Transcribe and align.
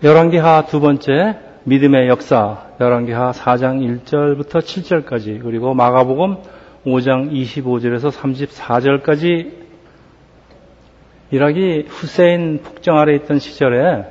열왕기하 0.00 0.66
두 0.66 0.78
번째 0.78 1.38
믿음의 1.64 2.06
역사 2.06 2.68
열왕기하 2.80 3.32
4장 3.32 4.04
1절부터 4.04 4.60
7절까지 4.60 5.42
그리고 5.42 5.74
마가복음 5.74 6.36
5장 6.86 7.32
25절에서 7.32 8.12
34절까지 8.12 9.50
이락이 11.32 11.86
후세인 11.88 12.60
폭정 12.62 12.96
아래 12.96 13.16
있던 13.16 13.40
시절에 13.40 14.04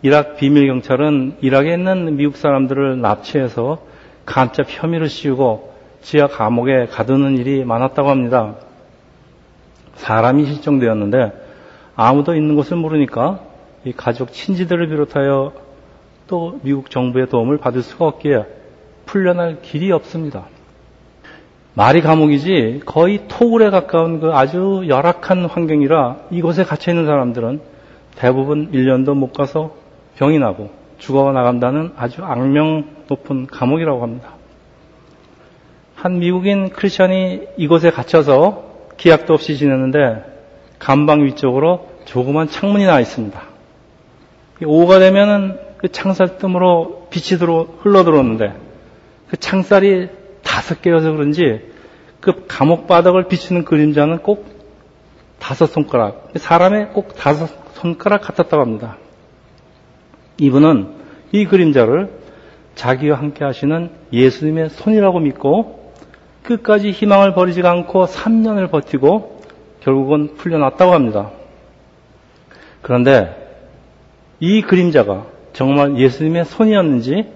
이락 0.00 0.36
비밀 0.36 0.68
경찰은 0.68 1.36
이락에 1.42 1.74
있는 1.74 2.16
미국 2.16 2.38
사람들을 2.38 3.02
납치해서 3.02 3.80
간첩 4.24 4.68
혐의를 4.70 5.10
씌우고 5.10 5.70
지하 6.00 6.28
감옥에 6.28 6.86
가두는 6.86 7.36
일이 7.36 7.62
많았다고 7.62 8.08
합니다. 8.08 8.54
사람이 9.96 10.46
실종되었는데 10.46 11.32
아무도 11.94 12.34
있는 12.34 12.56
곳을 12.56 12.78
모르니까 12.78 13.45
이 13.86 13.92
가족 13.92 14.32
친지들을 14.32 14.88
비롯하여 14.88 15.52
또 16.26 16.58
미국 16.62 16.90
정부의 16.90 17.28
도움을 17.28 17.58
받을 17.58 17.82
수가 17.82 18.06
없기에 18.06 18.44
풀려날 19.06 19.62
길이 19.62 19.92
없습니다. 19.92 20.46
말이 21.74 22.00
감옥이지 22.00 22.80
거의 22.84 23.28
토굴에 23.28 23.70
가까운 23.70 24.18
그 24.18 24.32
아주 24.34 24.84
열악한 24.88 25.44
환경이라 25.44 26.16
이곳에 26.32 26.64
갇혀 26.64 26.90
있는 26.90 27.06
사람들은 27.06 27.60
대부분 28.16 28.72
1년도 28.72 29.14
못 29.14 29.32
가서 29.32 29.76
병이 30.16 30.40
나고 30.40 30.70
죽어 30.98 31.30
나간다는 31.30 31.92
아주 31.96 32.24
악명 32.24 32.86
높은 33.08 33.46
감옥이라고 33.46 34.02
합니다. 34.02 34.30
한 35.94 36.18
미국인 36.18 36.70
크리스천이 36.70 37.42
이곳에 37.56 37.90
갇혀서 37.92 38.64
기약도 38.96 39.34
없이 39.34 39.56
지냈는데 39.56 40.24
감방 40.80 41.24
위쪽으로 41.24 41.88
조그만 42.04 42.48
창문이 42.48 42.84
나와 42.84 42.98
있습니다. 43.00 43.45
오후가 44.64 44.98
되면은 44.98 45.58
그 45.78 45.88
창살 45.88 46.38
뜸으로 46.38 47.08
빛이 47.10 47.38
들어 47.38 47.66
흘러 47.80 48.04
들어오는데 48.04 48.54
그 49.28 49.36
창살이 49.36 50.08
다섯 50.42 50.80
개여서 50.80 51.12
그런지 51.12 51.60
그 52.20 52.44
감옥 52.48 52.86
바닥을 52.86 53.28
비추는 53.28 53.64
그림자는 53.64 54.18
꼭 54.18 54.46
다섯 55.38 55.66
손가락, 55.66 56.30
사람의 56.34 56.88
꼭 56.88 57.14
다섯 57.16 57.48
손가락 57.74 58.22
같았다고 58.22 58.62
합니다. 58.62 58.96
이분은 60.38 60.94
이 61.32 61.44
그림자를 61.44 62.10
자기와 62.74 63.18
함께 63.18 63.44
하시는 63.44 63.90
예수님의 64.12 64.70
손이라고 64.70 65.20
믿고 65.20 65.92
끝까지 66.42 66.90
희망을 66.90 67.34
버리지 67.34 67.62
않고 67.62 68.06
3년을 68.06 68.70
버티고 68.70 69.42
결국은 69.80 70.36
풀려났다고 70.36 70.92
합니다. 70.92 71.30
그런데 72.82 73.45
이 74.40 74.62
그림자가 74.62 75.26
정말 75.52 75.96
예수님의 75.96 76.44
손이었는지 76.44 77.26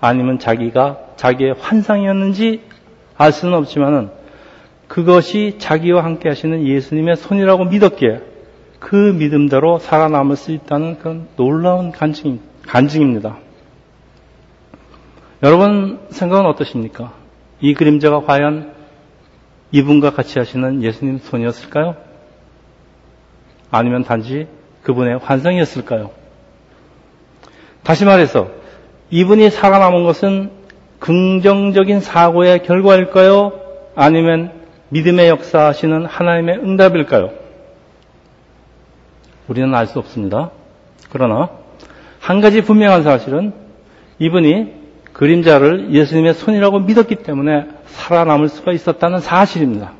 아니면 0.00 0.38
자기가 0.38 0.98
자기의 1.16 1.54
환상이었는지 1.58 2.62
알 3.16 3.32
수는 3.32 3.56
없지만은 3.58 4.10
그것이 4.88 5.56
자기와 5.58 6.02
함께 6.02 6.28
하시는 6.28 6.66
예수님의 6.66 7.16
손이라고 7.16 7.66
믿었기에 7.66 8.22
그 8.78 8.96
믿음대로 8.96 9.78
살아남을 9.78 10.36
수 10.36 10.52
있다는 10.52 10.98
그런 10.98 11.28
놀라운 11.36 11.92
간증, 11.92 12.40
간증입니다. 12.66 13.36
여러분 15.42 16.00
생각은 16.08 16.46
어떠십니까? 16.46 17.12
이 17.60 17.74
그림자가 17.74 18.22
과연 18.22 18.72
이분과 19.72 20.10
같이 20.10 20.38
하시는 20.38 20.82
예수님 20.82 21.18
손이었을까요? 21.18 21.96
아니면 23.70 24.02
단지 24.02 24.48
그분의 24.82 25.18
환상이었을까요? 25.18 26.19
다시 27.82 28.04
말해서 28.04 28.48
이분이 29.10 29.50
살아남은 29.50 30.04
것은 30.04 30.50
긍정적인 30.98 32.00
사고의 32.00 32.62
결과일까요? 32.62 33.52
아니면 33.96 34.52
믿음의 34.90 35.28
역사하시는 35.28 36.06
하나님의 36.06 36.58
응답일까요? 36.58 37.30
우리는 39.48 39.74
알 39.74 39.86
수 39.86 39.98
없습니다. 39.98 40.50
그러나 41.10 41.50
한 42.20 42.40
가지 42.40 42.60
분명한 42.60 43.02
사실은 43.02 43.52
이분이 44.18 44.80
그림자를 45.12 45.92
예수님의 45.92 46.34
손이라고 46.34 46.80
믿었기 46.80 47.16
때문에 47.16 47.66
살아남을 47.86 48.48
수가 48.48 48.72
있었다는 48.72 49.20
사실입니다. 49.20 49.92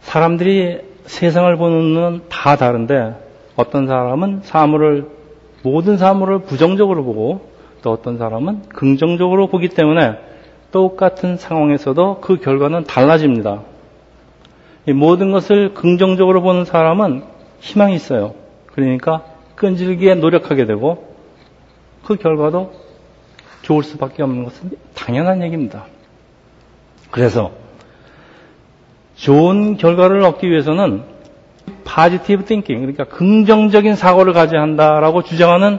사람들이 0.00 0.80
세상을 1.04 1.54
보는 1.56 1.78
눈은 1.78 2.22
다 2.28 2.56
다른데 2.56 3.25
어떤 3.56 3.86
사람은 3.86 4.40
사물을 4.42 5.08
모든 5.62 5.96
사물을 5.96 6.40
부정적으로 6.40 7.04
보고 7.04 7.50
또 7.82 7.90
어떤 7.90 8.18
사람은 8.18 8.68
긍정적으로 8.68 9.48
보기 9.48 9.68
때문에 9.70 10.18
똑같은 10.70 11.36
상황에서도 11.36 12.20
그 12.20 12.38
결과는 12.38 12.84
달라집니다. 12.84 13.62
모든 14.94 15.32
것을 15.32 15.74
긍정적으로 15.74 16.42
보는 16.42 16.64
사람은 16.64 17.24
희망이 17.60 17.94
있어요. 17.94 18.34
그러니까 18.66 19.24
끈질기게 19.56 20.16
노력하게 20.16 20.66
되고 20.66 21.14
그 22.04 22.16
결과도 22.16 22.72
좋을 23.62 23.82
수밖에 23.82 24.22
없는 24.22 24.44
것은 24.44 24.70
당연한 24.94 25.42
얘기입니다. 25.42 25.86
그래서 27.10 27.52
좋은 29.16 29.76
결과를 29.76 30.22
얻기 30.22 30.48
위해서는 30.48 31.15
파지티브 31.96 32.44
띵킹, 32.44 32.80
그러니까 32.80 33.04
긍정적인 33.04 33.96
사고를 33.96 34.34
가져야 34.34 34.60
한다라고 34.60 35.22
주장하는 35.22 35.78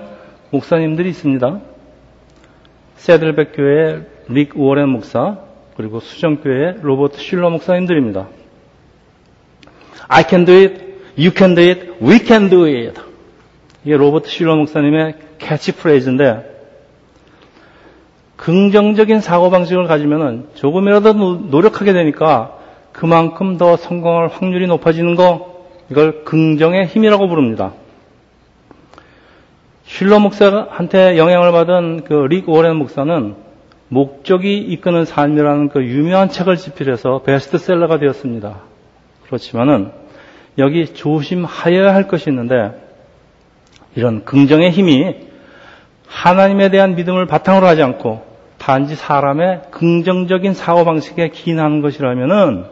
목사님들이 0.50 1.10
있습니다. 1.10 1.60
세들백 2.96 3.52
교회의 3.56 4.02
릭 4.28 4.54
워렌 4.56 4.90
목사, 4.90 5.38
그리고 5.76 6.00
수정교회의 6.00 6.78
로버트 6.82 7.20
슐러 7.20 7.52
목사님들입니다. 7.52 8.30
I 10.08 10.24
can 10.28 10.46
do 10.46 10.56
it, 10.56 10.84
you 11.20 11.30
can 11.38 11.54
do 11.54 11.64
it, 11.64 11.94
we 12.02 12.18
can 12.26 12.50
do 12.50 12.66
it. 12.66 13.00
이게 13.84 13.96
로버트 13.96 14.28
슐러 14.28 14.56
목사님의 14.56 15.18
캐치프레이즈인데, 15.38 16.58
긍정적인 18.38 19.22
사고방식을 19.22 19.86
가지면 19.86 20.48
조금이라도 20.56 21.14
노력하게 21.52 21.94
되니까 21.94 22.58
그만큼 22.92 23.58
더 23.58 23.78
성공할 23.78 24.30
확률이 24.30 24.66
높아지는 24.66 25.16
거, 25.16 25.57
이걸 25.90 26.24
긍정의 26.24 26.88
힘이라고 26.88 27.28
부릅니다. 27.28 27.74
슐러 29.86 30.20
목사한테 30.20 31.18
영향을 31.18 31.52
받은 31.52 32.04
그 32.04 32.28
릭 32.28 32.50
오렌 32.50 32.76
목사는 32.76 33.36
목적이 33.90 34.58
이끄는 34.60 35.06
삶이라는 35.06 35.70
그 35.70 35.84
유명한 35.84 36.28
책을 36.30 36.58
집필해서 36.58 37.22
베스트셀러가 37.24 38.00
되었습니다. 38.00 38.58
그렇지만은 39.26 39.92
여기 40.58 40.88
조심하여야 40.94 41.94
할 41.94 42.08
것이 42.08 42.30
있는데 42.30 42.72
이런 43.96 44.26
긍정의 44.26 44.72
힘이 44.72 45.16
하나님에 46.08 46.70
대한 46.70 46.96
믿음을 46.96 47.26
바탕으로 47.28 47.66
하지 47.66 47.82
않고 47.84 48.26
단지 48.58 48.96
사람의 48.96 49.62
긍정적인 49.72 50.54
사고 50.54 50.84
방식에 50.84 51.30
기인하는 51.30 51.82
것이라면은 51.82 52.66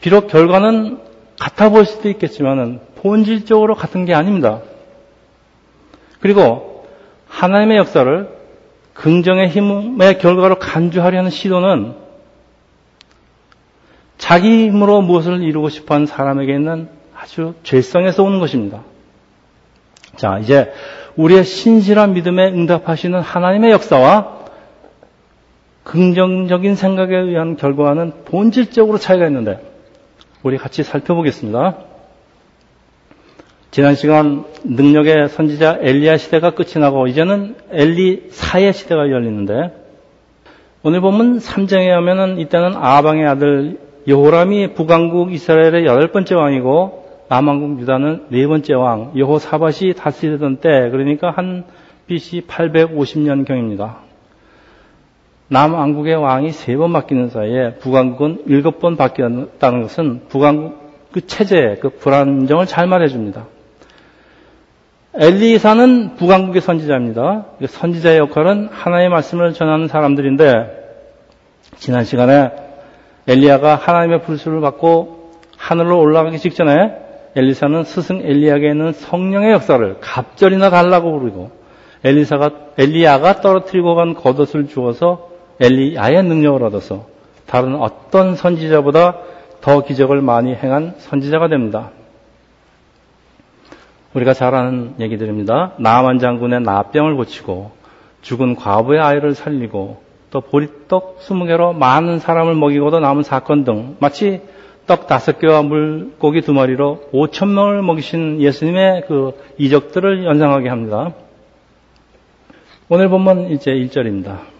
비록 0.00 0.28
결과는 0.28 1.00
같아 1.38 1.70
보일 1.70 1.86
수도 1.86 2.08
있겠지만은 2.08 2.80
본질적으로 2.96 3.74
같은 3.74 4.04
게 4.04 4.14
아닙니다. 4.14 4.60
그리고 6.20 6.86
하나님의 7.28 7.78
역사를 7.78 8.28
긍정의 8.94 9.48
힘의 9.48 10.18
결과로 10.18 10.58
간주하려는 10.58 11.30
시도는 11.30 11.94
자기 14.18 14.66
힘으로 14.66 15.00
무엇을 15.00 15.42
이루고 15.42 15.68
싶어 15.68 15.94
하는 15.94 16.06
사람에게 16.06 16.52
있는 16.52 16.88
아주 17.16 17.54
죄성에서 17.62 18.24
오는 18.24 18.40
것입니다. 18.40 18.82
자, 20.16 20.38
이제 20.38 20.72
우리의 21.16 21.44
신실한 21.44 22.14
믿음에 22.14 22.48
응답하시는 22.48 23.20
하나님의 23.20 23.70
역사와 23.70 24.38
긍정적인 25.84 26.74
생각에 26.74 27.16
의한 27.16 27.56
결과는 27.56 28.24
본질적으로 28.24 28.98
차이가 28.98 29.26
있는데 29.26 29.67
우리 30.42 30.56
같이 30.56 30.82
살펴보겠습니다. 30.82 31.78
지난 33.70 33.94
시간 33.94 34.44
능력의 34.64 35.28
선지자 35.28 35.78
엘리야 35.82 36.16
시대가 36.16 36.50
끝이 36.50 36.74
나고 36.80 37.06
이제는 37.06 37.56
엘리사의 37.70 38.72
시대가 38.72 39.10
열리는데 39.10 39.74
오늘 40.82 41.00
보면 41.00 41.38
3장에 41.38 41.88
하면은 41.88 42.38
이때는 42.38 42.74
아방의 42.76 43.26
아들 43.26 43.78
여호람이 44.06 44.74
북왕국 44.74 45.32
이스라엘의 45.32 45.84
여덟 45.84 46.12
번째 46.12 46.34
왕이고 46.36 47.26
남왕국 47.28 47.80
유다는 47.80 48.26
네 48.30 48.46
번째 48.46 48.74
왕 48.74 49.12
여호사밧이 49.16 49.94
다스리던 49.94 50.58
때 50.58 50.88
그러니까 50.90 51.30
한 51.30 51.64
BC 52.06 52.46
850년경입니다. 52.46 54.07
남왕국의 55.48 56.14
왕이 56.16 56.52
세 56.52 56.76
번 56.76 56.92
바뀌는 56.92 57.30
사이에 57.30 57.74
북왕국은 57.76 58.44
일곱 58.46 58.80
번 58.80 58.96
바뀌었다는 58.96 59.82
것은 59.82 60.22
북왕국 60.28 60.88
그 61.12 61.26
체제, 61.26 61.78
그 61.80 61.88
불안정을 61.88 62.66
잘 62.66 62.86
말해줍니다. 62.86 63.46
엘리사는 65.14 66.16
북왕국의 66.16 66.60
선지자입니다. 66.60 67.46
선지자의 67.66 68.18
역할은 68.18 68.68
하나님의 68.70 69.08
말씀을 69.08 69.54
전하는 69.54 69.88
사람들인데 69.88 70.78
지난 71.76 72.04
시간에 72.04 72.50
엘리야가 73.26 73.74
하나님의 73.76 74.22
불수를 74.22 74.60
받고 74.60 75.32
하늘로 75.56 75.98
올라가기 75.98 76.38
직전에 76.38 76.92
엘리사는 77.34 77.84
스승 77.84 78.20
엘리야에게 78.20 78.68
있는 78.68 78.92
성령의 78.92 79.52
역사를 79.52 79.96
갑절이나 80.00 80.70
달라고 80.70 81.18
부르고 81.18 81.50
엘리사가 82.04 82.50
엘리야가 82.78 83.40
떨어뜨리고 83.40 83.94
간 83.94 84.14
겉옷을 84.14 84.68
주어서 84.68 85.27
엘리야의 85.60 86.22
능력을 86.22 86.62
얻어서 86.62 87.06
다른 87.46 87.74
어떤 87.76 88.36
선지자보다 88.36 89.18
더 89.60 89.82
기적을 89.82 90.20
많이 90.20 90.54
행한 90.54 90.94
선지자가 90.98 91.48
됩니다. 91.48 91.90
우리가 94.14 94.32
잘 94.34 94.54
아는 94.54 94.94
얘기들입니다. 95.00 95.74
나만 95.78 96.18
장군의 96.18 96.60
나병을 96.60 97.16
고치고 97.16 97.72
죽은 98.22 98.56
과부의 98.56 99.00
아이를 99.00 99.34
살리고 99.34 100.02
또 100.30 100.40
보리떡 100.40 101.20
20개로 101.20 101.74
많은 101.74 102.18
사람을 102.18 102.54
먹이고도 102.54 103.00
남은 103.00 103.22
사건 103.22 103.64
등 103.64 103.96
마치 104.00 104.42
떡 104.86 105.06
다섯 105.06 105.38
개와 105.38 105.62
물고기 105.62 106.40
두 106.40 106.52
마리로 106.52 107.08
5천 107.12 107.48
명을 107.48 107.82
먹이신 107.82 108.40
예수님의 108.40 109.04
그 109.06 109.32
이적들을 109.58 110.24
연상하게 110.24 110.68
합니다. 110.68 111.12
오늘 112.88 113.08
본문 113.10 113.50
이제 113.50 113.70
1절입니다. 113.70 114.57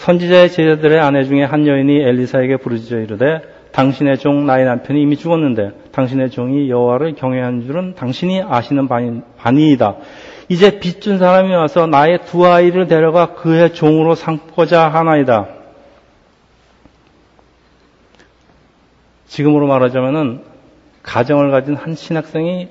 선지자의 0.00 0.50
제자들의 0.50 0.98
아내 0.98 1.24
중에 1.24 1.44
한 1.44 1.66
여인이 1.66 2.00
엘리사에게 2.00 2.56
부르짖어 2.56 3.00
이르되 3.00 3.42
당신의 3.72 4.16
종 4.16 4.46
나의 4.46 4.64
남편이 4.64 5.00
이미 5.00 5.16
죽었는데 5.16 5.72
당신의 5.92 6.30
종이 6.30 6.70
여호와를 6.70 7.16
경외한 7.16 7.66
줄은 7.66 7.94
당신이 7.96 8.42
아시는 8.42 8.88
바니이다. 9.36 9.96
이제 10.48 10.80
빚준 10.80 11.18
사람이 11.18 11.54
와서 11.54 11.86
나의 11.86 12.20
두 12.24 12.46
아이를 12.46 12.86
데려가 12.86 13.34
그의 13.34 13.74
종으로 13.74 14.14
삼고자 14.14 14.88
하나이다. 14.88 15.48
지금으로 19.26 19.66
말하자면은 19.66 20.44
가정을 21.02 21.50
가진 21.50 21.76
한 21.76 21.94
신학생이 21.94 22.68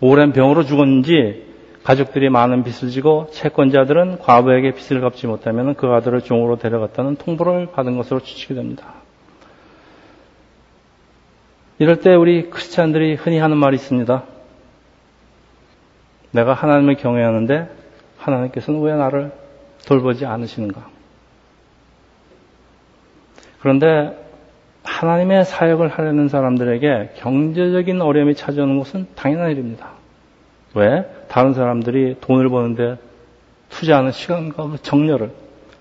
오랜 0.00 0.32
병으로 0.32 0.64
죽었는지 0.64 1.51
가족들이 1.84 2.28
많은 2.28 2.62
빚을 2.62 2.90
지고 2.90 3.28
채권자들은 3.32 4.18
과부에게 4.18 4.72
빚을 4.74 5.00
갚지 5.00 5.26
못하면 5.26 5.74
그 5.74 5.88
아들을 5.88 6.22
종으로 6.22 6.56
데려갔다는 6.56 7.16
통보를 7.16 7.72
받은 7.72 7.96
것으로 7.96 8.20
추측이 8.20 8.54
됩니다. 8.54 8.94
이럴 11.78 11.98
때 11.98 12.14
우리 12.14 12.48
크리스찬들이 12.50 13.14
흔히 13.14 13.38
하는 13.38 13.56
말이 13.56 13.74
있습니다. 13.74 14.22
내가 16.30 16.54
하나님을 16.54 16.94
경외하는데 16.94 17.68
하나님께서는 18.18 18.80
왜 18.82 18.94
나를 18.94 19.32
돌보지 19.86 20.24
않으시는가? 20.24 20.88
그런데 23.60 24.18
하나님의 24.84 25.44
사역을 25.44 25.88
하려는 25.88 26.28
사람들에게 26.28 27.14
경제적인 27.16 28.00
어려움이 28.00 28.34
찾아오는 28.34 28.78
것은 28.78 29.06
당연한 29.14 29.50
일입니다. 29.50 29.90
왜? 30.74 31.04
다른 31.32 31.54
사람들이 31.54 32.16
돈을 32.20 32.50
버는데 32.50 32.98
투자하는 33.70 34.12
시간과 34.12 34.76
정렬을 34.82 35.30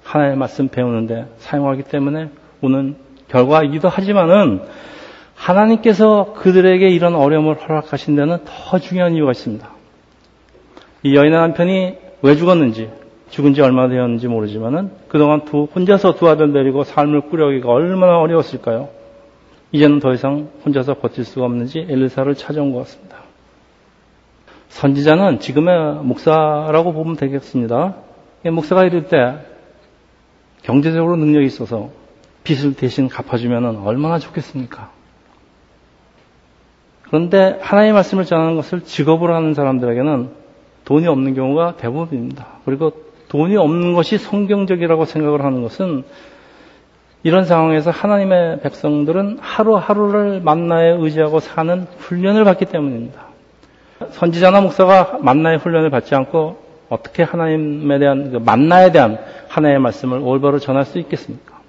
하나님의 0.02 0.38
말씀 0.38 0.70
배우는데 0.70 1.26
사용하기 1.40 1.84
때문에 1.84 2.30
오는 2.62 2.96
결과이기도 3.28 3.90
하지만은 3.90 4.62
하나님께서 5.36 6.36
그들에게 6.38 6.88
이런 6.88 7.16
어려움을 7.16 7.56
허락하신 7.56 8.16
데는 8.16 8.38
더 8.46 8.80
중요한 8.80 9.14
이유가 9.14 9.32
있습니다. 9.32 9.70
이 11.04 11.16
여인의 11.18 11.38
남편이 11.38 11.98
왜 12.22 12.36
죽었는지, 12.36 12.90
죽은 13.30 13.54
지 13.54 13.62
얼마 13.62 13.90
되었는지 13.90 14.30
모르지만은 14.30 14.92
그동안 15.10 15.44
두, 15.44 15.64
혼자서 15.76 16.16
두 16.16 16.30
아들 16.30 16.54
데리고 16.54 16.86
삶을 16.86 17.30
꾸려가기가 17.30 17.70
얼마나 17.70 18.20
어려웠을까요? 18.20 18.88
이제는 19.74 20.00
더 20.00 20.14
이상 20.14 20.48
혼자서 20.66 20.94
버틸 21.00 21.26
수가 21.26 21.46
없는지 21.46 21.88
엘리사를 21.90 22.34
찾아온 22.36 22.72
것 22.72 22.80
같습니다. 22.80 23.11
선지자는 24.72 25.40
지금의 25.40 26.04
목사라고 26.04 26.94
보면 26.94 27.16
되겠습니다. 27.18 27.96
목사가 28.52 28.84
이럴 28.86 29.08
때 29.08 29.38
경제적으로 30.64 31.18
능력이 31.18 31.46
있어서 31.46 31.90
빚을 32.44 32.76
대신 32.76 33.08
갚아주면 33.08 33.78
얼마나 33.86 34.18
좋겠습니까? 34.18 34.90
그런데 37.04 37.60
하나님의 37.62 37.94
말씀을 37.94 38.26
전하는 38.26 38.56
것을 38.56 38.82
직업으로 38.82 39.36
하는 39.36 39.54
사람들에게는 39.54 40.30
돈이 40.86 41.08
없는 41.08 41.36
경우가 41.36 41.76
대부분입니다. 41.76 42.48
그리고 42.66 42.94
돈이 43.28 43.58
없는 43.58 43.94
것이 43.94 44.18
성경적이라고 44.18 45.06
생각을 45.06 45.44
하는 45.44 45.62
것은 45.62 46.04
이런 47.24 47.46
상황에서 47.46 47.92
하나님의 47.92 48.62
백성들은 48.62 49.40
하루하루를 49.40 50.42
만나에 50.42 50.92
의지하고 50.98 51.40
사는 51.40 51.86
훈련을 51.98 52.46
받기 52.46 52.66
때문입니다. 52.66 53.31
선지자나 54.12 54.62
목사가 54.62 55.20
만나의 55.22 55.58
훈련을 55.60 55.90
받지 55.90 56.16
않고 56.16 56.62
어떻게 56.90 57.24
하나님에 57.24 58.00
대한 58.00 58.32
그 58.32 58.38
만나에 58.38 58.92
대한 58.92 59.18
하나의 59.48 59.80
말씀을 59.80 60.20
올바로 60.20 60.60
전할 60.60 60.86
수 60.86 61.00
있겠습니까? 61.00 61.62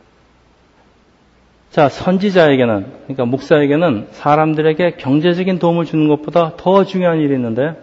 자, 1.70 1.88
선지자에게는 1.88 2.86
그러니까 3.04 3.24
목사에게는 3.24 4.08
사람들에게 4.10 4.96
경제적인 4.96 5.58
도움을 5.58 5.86
주는 5.86 6.08
것보다 6.08 6.52
더 6.56 6.84
중요한 6.84 7.18
일이 7.18 7.34
있는데 7.34 7.76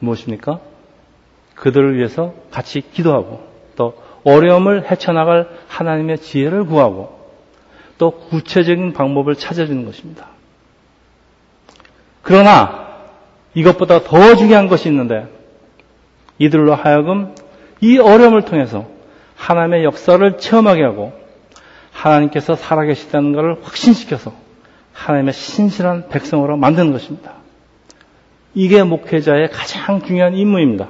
무엇입니까? 0.00 0.58
그들을 1.54 1.96
위해서 1.96 2.34
같이 2.50 2.80
기도하고 2.80 3.46
또 3.76 3.94
어려움을 4.24 4.90
헤쳐나갈 4.90 5.48
하나님의 5.68 6.18
지혜를 6.18 6.64
구하고 6.64 7.24
또 7.98 8.10
구체적인 8.10 8.92
방법을 8.92 9.36
찾아주는 9.36 9.84
것입니다. 9.84 10.28
그러나 12.22 12.83
이것보다 13.54 14.02
더 14.02 14.34
중요한 14.36 14.68
것이 14.68 14.88
있는데 14.88 15.26
이들로 16.38 16.74
하여금 16.74 17.34
이 17.80 17.98
어려움을 17.98 18.42
통해서 18.42 18.86
하나님의 19.36 19.84
역사를 19.84 20.38
체험하게 20.38 20.82
하고 20.82 21.12
하나님께서 21.92 22.56
살아계시다는 22.56 23.32
것을 23.32 23.56
확신시켜서 23.62 24.32
하나님의 24.92 25.32
신실한 25.32 26.08
백성으로 26.08 26.56
만드는 26.56 26.92
것입니다. 26.92 27.34
이게 28.54 28.82
목회자의 28.82 29.50
가장 29.50 30.02
중요한 30.02 30.34
임무입니다. 30.34 30.88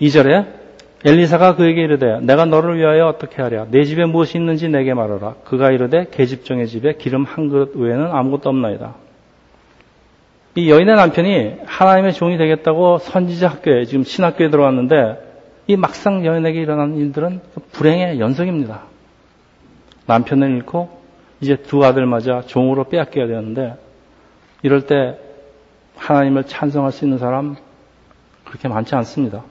2절에 0.00 0.58
엘리사가 1.04 1.56
그에게 1.56 1.82
이르되 1.82 2.20
내가 2.20 2.44
너를 2.44 2.76
위하여 2.76 3.06
어떻게 3.06 3.40
하랴 3.40 3.66
내 3.70 3.84
집에 3.84 4.04
무엇이 4.04 4.36
있는지 4.36 4.68
내게 4.68 4.94
말하라 4.94 5.34
그가 5.44 5.70
이르되 5.70 6.08
계집종의 6.10 6.66
집에 6.66 6.94
기름 6.94 7.24
한 7.24 7.48
그릇 7.48 7.76
외에는 7.76 8.06
아무것도 8.06 8.48
없나이다. 8.48 8.94
이 10.58 10.70
여인의 10.70 10.96
남편이 10.96 11.58
하나님의 11.66 12.14
종이 12.14 12.36
되겠다고 12.36 12.98
선지자 12.98 13.46
학교에 13.46 13.84
지금 13.84 14.02
신학교에 14.02 14.50
들어왔는데 14.50 15.62
이 15.68 15.76
막상 15.76 16.26
여인에게 16.26 16.60
일어난 16.60 16.96
일들은 16.96 17.40
불행의 17.70 18.18
연속입니다. 18.18 18.82
남편을 20.06 20.50
잃고 20.56 20.98
이제 21.40 21.54
두 21.54 21.84
아들 21.84 22.06
맞아 22.06 22.42
종으로 22.44 22.88
빼앗겨야 22.88 23.28
되는데 23.28 23.76
이럴 24.62 24.86
때 24.86 25.16
하나님을 25.94 26.42
찬성할 26.42 26.90
수 26.90 27.04
있는 27.04 27.18
사람 27.18 27.54
그렇게 28.44 28.66
많지 28.66 28.96
않습니다. 28.96 29.44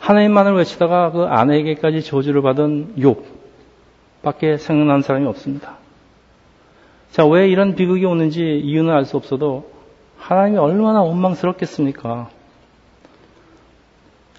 하나님만을 0.00 0.52
외치다가 0.52 1.12
그 1.12 1.22
아내에게까지 1.22 2.02
저주를 2.02 2.42
받은 2.42 2.96
욕 3.00 3.24
밖에 4.20 4.58
생각나는 4.58 5.00
사람이 5.00 5.26
없습니다. 5.28 5.79
자, 7.10 7.26
왜 7.26 7.48
이런 7.48 7.74
비극이 7.74 8.04
오는지 8.04 8.60
이유는 8.64 8.92
알 8.92 9.04
수 9.04 9.16
없어도 9.16 9.70
하나님이 10.16 10.58
얼마나 10.58 11.02
원망스럽겠습니까? 11.02 12.30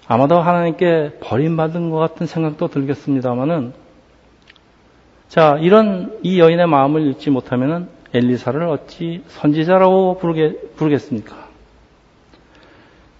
아마도 0.08 0.40
하나님께 0.40 1.18
버림받은 1.20 1.90
것 1.90 1.98
같은 1.98 2.26
생각도 2.26 2.68
들겠습니다만은 2.68 3.74
자, 5.28 5.58
이런 5.60 6.18
이 6.22 6.40
여인의 6.40 6.66
마음을 6.66 7.06
읽지 7.08 7.30
못하면은 7.30 7.88
엘리사를 8.14 8.62
어찌 8.68 9.22
선지자라고 9.26 10.18
부르게, 10.18 10.56
부르겠습니까? 10.76 11.48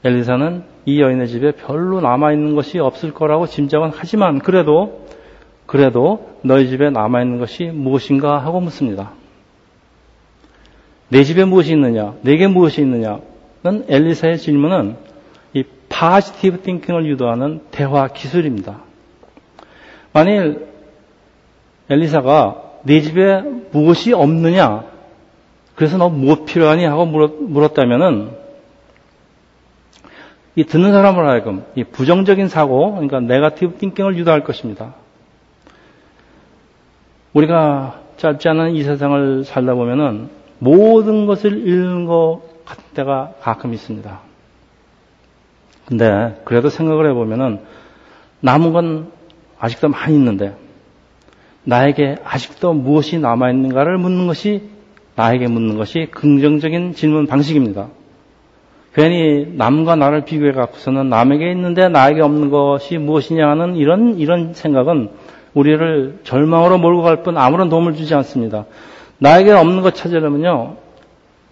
엘리사는 0.05 0.65
이 0.85 1.01
여인의 1.01 1.29
집에 1.29 1.53
별로 1.53 2.01
남아있는 2.01 2.55
것이 2.55 2.79
없을 2.79 3.15
거라고 3.15 3.47
짐작은 3.47 3.93
하지만 3.95 4.39
그래도 4.39 5.07
그래도 5.67 6.37
너희 6.43 6.69
집에 6.69 6.91
남아있는 6.91 7.39
것이 7.39 7.65
무엇인가 7.65 8.39
하고 8.39 8.61
묻습니다. 8.61 9.13
내 11.13 11.25
집에 11.25 11.45
무엇이 11.45 11.73
있느냐? 11.73 12.15
내게 12.23 12.47
무엇이 12.47 12.81
있느냐 12.81 13.21
는 13.63 13.85
엘리사의 13.87 14.39
질문은 14.39 14.97
이 15.53 15.63
positive 15.91 16.63
thinking을 16.63 17.07
유도하는 17.07 17.61
대화 17.71 18.09
기술입니다. 18.09 18.81
만일 20.15 20.69
엘리사가 21.91 22.63
내 22.85 23.03
집에 23.03 23.43
무엇이 23.73 24.15
없느냐? 24.15 24.85
그래서 25.75 25.99
너 25.99 26.09
무엇 26.09 26.47
필요하니? 26.47 26.87
하고 26.87 27.05
물었다면은 27.05 28.31
이 30.57 30.65
듣는 30.65 30.93
사람을 30.93 31.29
하여금 31.29 31.65
이 31.75 31.85
부정적인 31.85 32.49
사고, 32.49 32.93
그러니까 32.93 33.21
negative 33.21 33.77
thinking을 33.77 34.17
유도할 34.17 34.45
것입니다. 34.45 34.95
우리가 37.35 38.01
짧지 38.17 38.49
않은 38.49 38.71
이 38.71 38.83
세상을 38.83 39.45
살다 39.45 39.75
보면은 39.75 40.42
모든 40.63 41.27
것을 41.27 41.67
잃는 41.67 42.07
것 42.07 42.41
같은 42.65 42.85
때가 42.95 43.33
가끔 43.41 43.75
있습니다. 43.75 44.21
근데 45.87 46.41
그래도 46.45 46.69
생각을 46.69 47.11
해보면은 47.11 47.59
남은 48.41 48.73
건 48.73 49.11
아직도 49.59 49.89
많이 49.89 50.15
있는데 50.15 50.55
나에게 51.65 52.17
아직도 52.23 52.75
무엇이 52.75 53.19
남아있는가를 53.19 53.99
묻는 53.99 54.29
것이 54.29 54.71
나에게 55.17 55.49
묻는 55.49 55.77
것이 55.77 56.07
긍정적인 56.13 56.95
질문 56.95 57.27
방식입니다. 57.27 57.89
괜히 58.95 59.53
남과 59.57 59.97
나를 59.97 60.25
비교해 60.25 60.53
갖고서는 60.53 61.09
남에게 61.09 61.51
있는데 61.51 61.89
나에게 61.89 62.21
없는 62.21 62.51
것이 62.51 62.99
무엇이냐 62.99 63.49
하는 63.49 63.75
이런, 63.75 64.19
이런 64.19 64.55
생각은 64.55 65.11
우리를 65.55 66.21
절망으로 66.23 66.79
몰고 66.79 67.03
갈 67.03 67.25
뿐 67.25 67.37
아무런 67.37 67.69
도움을 67.69 67.95
주지 67.95 68.15
않습니다. 68.15 68.67
나에게 69.23 69.53
없는 69.53 69.83
것 69.83 69.95
찾으려면요, 69.95 70.77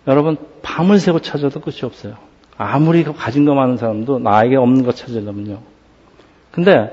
여러분, 0.09 0.37
밤을 0.63 0.99
새고 0.99 1.21
찾아도 1.21 1.61
끝이 1.61 1.83
없어요. 1.85 2.15
아무리 2.57 3.05
가진 3.05 3.45
거 3.45 3.55
많은 3.55 3.77
사람도 3.77 4.19
나에게 4.19 4.57
없는 4.57 4.85
것 4.85 4.97
찾으려면요. 4.97 5.61
근데 6.51 6.91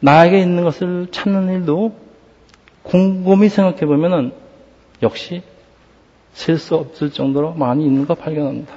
나에게 0.00 0.40
있는 0.40 0.64
것을 0.64 1.06
찾는 1.12 1.54
일도 1.54 1.94
곰곰이 2.82 3.48
생각해 3.48 3.86
보면은 3.86 4.32
역시 5.00 5.42
셀 6.32 6.58
수 6.58 6.74
없을 6.74 7.12
정도로 7.12 7.52
많이 7.52 7.84
있는 7.84 8.04
거 8.06 8.14
발견합니다. 8.14 8.72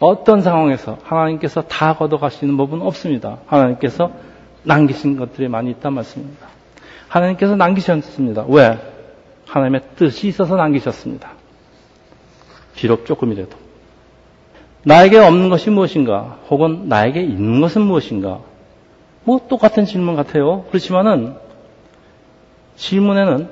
어떤 0.00 0.40
상황에서 0.40 0.96
하나님께서 1.02 1.62
다 1.62 1.94
걷어가시는 1.96 2.56
법은 2.56 2.80
없습니다. 2.80 3.38
하나님께서 3.46 4.12
남기신 4.62 5.18
것들이 5.18 5.48
많이 5.48 5.70
있단 5.70 5.92
말씀입니다. 5.92 6.46
하나님께서 7.08 7.54
남기셨습니다. 7.56 8.46
왜? 8.48 8.78
하나님의 9.50 9.80
뜻이 9.96 10.28
있어서 10.28 10.56
남기셨습니다. 10.56 11.32
비록 12.76 13.04
조금이라도. 13.04 13.50
나에게 14.84 15.18
없는 15.18 15.48
것이 15.48 15.70
무엇인가? 15.70 16.38
혹은 16.48 16.88
나에게 16.88 17.20
있는 17.20 17.60
것은 17.60 17.82
무엇인가? 17.82 18.40
뭐 19.24 19.40
똑같은 19.48 19.84
질문 19.84 20.14
같아요. 20.14 20.64
그렇지만은 20.68 21.34
질문에는 22.76 23.48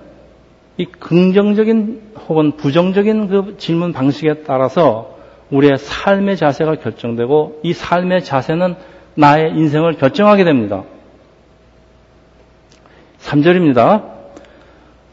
이 0.78 0.86
긍정적인 0.86 2.12
혹은 2.28 2.52
부정적인 2.52 3.28
그 3.28 3.56
질문 3.58 3.92
방식에 3.92 4.44
따라서 4.44 5.18
우리의 5.50 5.78
삶의 5.78 6.36
자세가 6.36 6.76
결정되고 6.76 7.60
이 7.64 7.72
삶의 7.72 8.22
자세는 8.24 8.76
나의 9.14 9.50
인생을 9.56 9.94
결정하게 9.94 10.44
됩니다. 10.44 10.84
3절입니다. 13.20 14.17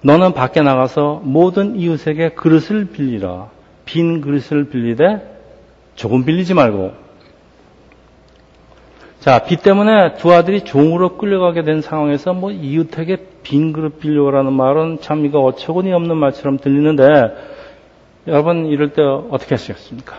너는 0.05 0.33
밖에 0.33 0.61
나가서 0.61 1.21
모든 1.23 1.77
이웃에게 1.77 2.29
그릇을 2.35 2.89
빌리라. 2.91 3.49
빈 3.85 4.21
그릇을 4.21 4.69
빌리되 4.69 5.05
조금 5.95 6.25
빌리지 6.25 6.53
말고. 6.53 6.93
자, 9.19 9.39
비 9.39 9.57
때문에 9.57 10.17
두 10.17 10.31
아들이 10.31 10.61
종으로 10.61 11.17
끌려가게 11.17 11.63
된 11.63 11.81
상황에서 11.81 12.33
뭐 12.33 12.51
이웃에게 12.51 13.29
빈 13.41 13.73
그릇 13.73 13.99
빌려라는 13.99 14.53
말은 14.53 14.99
참 15.01 15.25
이거 15.25 15.39
어처구니 15.39 15.91
없는 15.91 16.17
말처럼 16.17 16.59
들리는데 16.59 17.03
여러분 18.27 18.67
이럴 18.67 18.93
때 18.93 19.01
어떻게 19.01 19.55
하시겠습니까? 19.55 20.17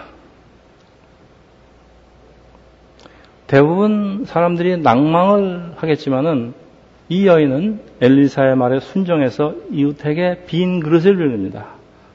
대부분 3.47 4.25
사람들이 4.25 4.79
낭망을 4.79 5.75
하겠지만은 5.77 6.66
이 7.09 7.27
여인은 7.27 7.81
엘리사의 8.01 8.57
말에 8.57 8.81
순종해서 8.81 9.55
이웃에게 9.71 10.45
빈 10.47 10.81
그릇을 10.81 11.17
빌립니다. 11.17 11.67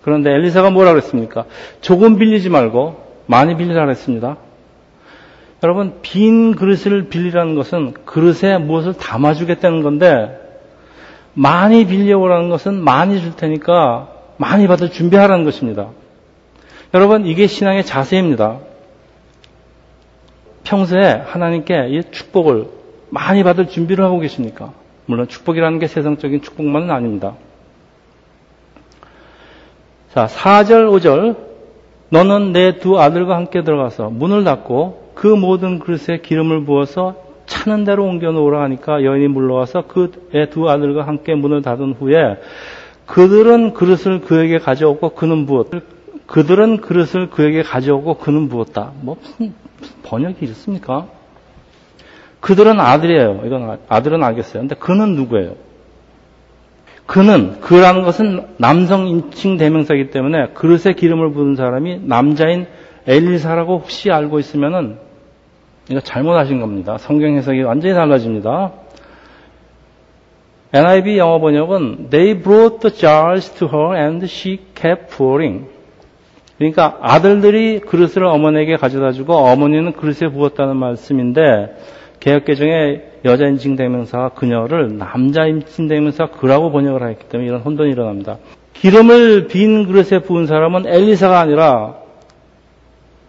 그런데 0.02 0.32
엘리사가 0.32 0.72
뭐라 0.72 0.92
그랬습니까? 0.92 1.46
조금 1.80 2.18
빌리지 2.18 2.50
말고 2.50 3.12
많이 3.28 3.56
빌리라 3.56 3.86
그랬습니다. 3.86 4.38
여러분, 5.64 6.00
빈 6.02 6.56
그릇을 6.56 7.10
빌리라는 7.10 7.56
것은 7.56 7.94
그릇에 8.06 8.58
무엇을 8.58 8.94
담아주겠다는 8.94 9.84
건데, 9.84 10.40
많이 11.34 11.86
빌려오라는 11.86 12.50
것은 12.50 12.84
많이 12.84 13.22
줄 13.22 13.36
테니까 13.36 14.10
많이 14.38 14.68
받을 14.68 14.90
준비하라는 14.90 15.46
것입니다. 15.46 15.90
여러분, 16.96 17.28
이게 17.28 17.46
신앙의 17.46 17.86
자세입니다. 17.86 18.58
평소에 20.64 21.22
하나님께 21.26 21.90
이 21.90 22.04
축복을 22.12 22.81
많이 23.12 23.44
받을 23.44 23.68
준비를 23.68 24.04
하고 24.04 24.20
계십니까? 24.20 24.74
물론 25.06 25.28
축복이라는 25.28 25.80
게 25.80 25.88
세상적인 25.88 26.42
축복만은 26.42 26.90
아닙니다. 26.90 27.36
자, 30.14 30.26
4절, 30.26 30.90
5절. 30.92 31.52
너는 32.10 32.52
내 32.52 32.80
두 32.80 33.00
아들과 33.00 33.36
함께 33.38 33.64
들어가서 33.64 34.10
문을 34.10 34.44
닫고 34.44 35.12
그 35.16 35.28
모든 35.28 35.80
그릇에 35.80 36.20
기름을 36.22 36.66
부어서 36.66 37.16
차는 37.46 37.86
대로 37.86 38.06
옮겨 38.06 38.32
놓으라 38.32 38.62
하니까 38.64 39.04
여인이 39.04 39.28
물러와서 39.30 39.88
그의 39.88 40.50
두 40.50 40.70
아들과 40.70 41.08
함께 41.08 41.36
문을 41.36 41.62
닫은 41.62 41.94
후에 42.00 42.38
그들은 43.06 43.74
그릇을 43.74 44.22
그에게 44.22 44.58
가져오고 44.58 45.10
그는 45.12 45.46
부었. 45.46 45.68
그들은 46.28 46.78
그릇을 46.78 47.30
그에게 47.30 47.62
가져오고 47.62 48.16
그는 48.16 48.48
부었다. 48.50 48.92
뭐 49.02 49.18
무슨 49.22 49.54
번역이 50.04 50.46
있습니까? 50.46 51.08
그들은 52.42 52.80
아들이에요. 52.80 53.42
이건 53.46 53.78
아들은 53.88 54.24
알겠어요. 54.24 54.62
근데 54.64 54.76
그는 54.76 55.16
누구예요? 55.16 55.56
그는 57.06 57.60
그라는 57.62 58.04
것은 58.04 58.48
남성 58.58 59.08
인칭 59.08 59.58
대명사이기 59.58 60.10
때문에 60.12 60.50
그릇에 60.54 60.94
기름을 60.94 61.32
부은 61.34 61.56
사람이 61.56 62.02
남자인 62.04 62.68
엘리사라고 63.08 63.80
혹시 63.80 64.12
알고 64.12 64.40
있으면은 64.40 64.98
이거 65.90 66.00
잘못하신 66.00 66.60
겁니다. 66.62 66.98
성경 66.98 67.36
해석이 67.36 67.62
완전히 67.64 67.94
달라집니다. 67.94 68.72
NIV 70.74 71.18
영어 71.18 71.40
번역은 71.40 72.10
They 72.10 72.42
brought 72.42 72.80
the 72.80 72.96
jars 72.96 73.52
to 73.56 73.68
her 73.68 73.98
and 73.98 74.24
she 74.26 74.58
kept 74.74 75.16
pouring. 75.16 75.68
그러니까 76.58 76.98
아들들이 77.02 77.80
그릇을 77.80 78.24
어머니에게 78.24 78.78
가져다 78.78 79.12
주고 79.12 79.34
어머니는 79.36 79.94
그릇에 79.94 80.32
부었다는 80.32 80.78
말씀인데 80.78 81.76
개혁개정의 82.22 83.12
여자 83.26 83.48
인칭 83.48 83.76
대명사가 83.76 84.30
그녀를 84.30 84.98
남자 84.98 85.46
인칭 85.46 85.88
대명사 85.88 86.28
그라고 86.28 86.72
번역을 86.72 87.04
하기 87.04 87.30
때문에 87.30 87.48
이런 87.48 87.62
혼돈이 87.62 87.92
일어납니다. 87.92 88.38
기름을 88.74 89.48
빈 89.48 89.86
그릇에 89.86 90.20
부은 90.20 90.48
사람은 90.48 90.88
엘리사가 90.88 91.40
아니라 91.40 91.96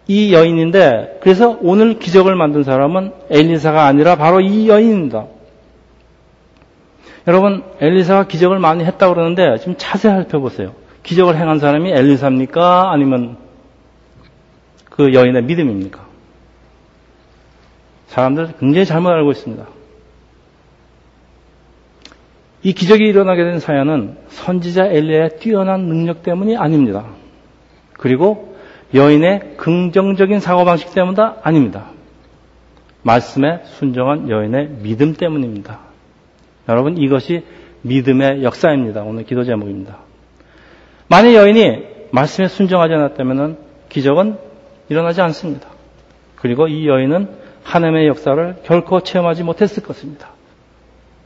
이 0.07 0.33
여인인데 0.33 1.19
그래서 1.21 1.57
오늘 1.61 1.99
기적을 1.99 2.35
만든 2.35 2.63
사람은 2.63 3.11
엘리사가 3.29 3.85
아니라 3.85 4.15
바로 4.15 4.41
이 4.41 4.67
여인입니다. 4.67 5.25
여러분 7.27 7.63
엘리사가 7.79 8.27
기적을 8.27 8.59
많이 8.59 8.83
했다고 8.83 9.13
그러는데 9.13 9.57
지금 9.59 9.75
자세히 9.77 10.13
살펴보세요. 10.13 10.73
기적을 11.03 11.37
행한 11.37 11.59
사람이 11.59 11.91
엘리사입니까? 11.91 12.91
아니면 12.91 13.37
그 14.89 15.13
여인의 15.13 15.43
믿음입니까? 15.43 16.12
사람들 18.07 18.53
굉장히 18.59 18.85
잘못 18.85 19.09
알고 19.09 19.31
있습니다. 19.31 19.65
이 22.63 22.73
기적이 22.73 23.05
일어나게 23.05 23.43
된 23.43 23.59
사연은 23.59 24.17
선지자 24.29 24.85
엘리의 24.85 25.37
뛰어난 25.39 25.81
능력 25.81 26.23
때문이 26.23 26.55
아닙니다. 26.55 27.05
그리고 27.93 28.55
여인의 28.93 29.55
긍정적인 29.57 30.39
사고방식 30.39 30.93
때문도 30.93 31.21
아닙니다. 31.41 31.87
말씀에 33.01 33.61
순종한 33.65 34.29
여인의 34.29 34.77
믿음 34.81 35.13
때문입니다. 35.13 35.79
여러분, 36.69 36.97
이것이 36.97 37.43
믿음의 37.81 38.43
역사입니다. 38.43 39.03
오늘 39.03 39.25
기도 39.25 39.43
제목입니다. 39.43 39.97
만약 41.09 41.33
여인이 41.33 41.83
말씀에 42.11 42.47
순종하지 42.47 42.93
않았다면 42.93 43.57
기적은 43.89 44.37
일어나지 44.87 45.21
않습니다. 45.21 45.67
그리고 46.37 46.67
이 46.67 46.87
여인은 46.87 47.42
하나님의 47.63 48.07
역사를 48.07 48.55
결코 48.63 49.01
체험하지 49.01 49.43
못했을 49.43 49.83
것입니다. 49.83 50.29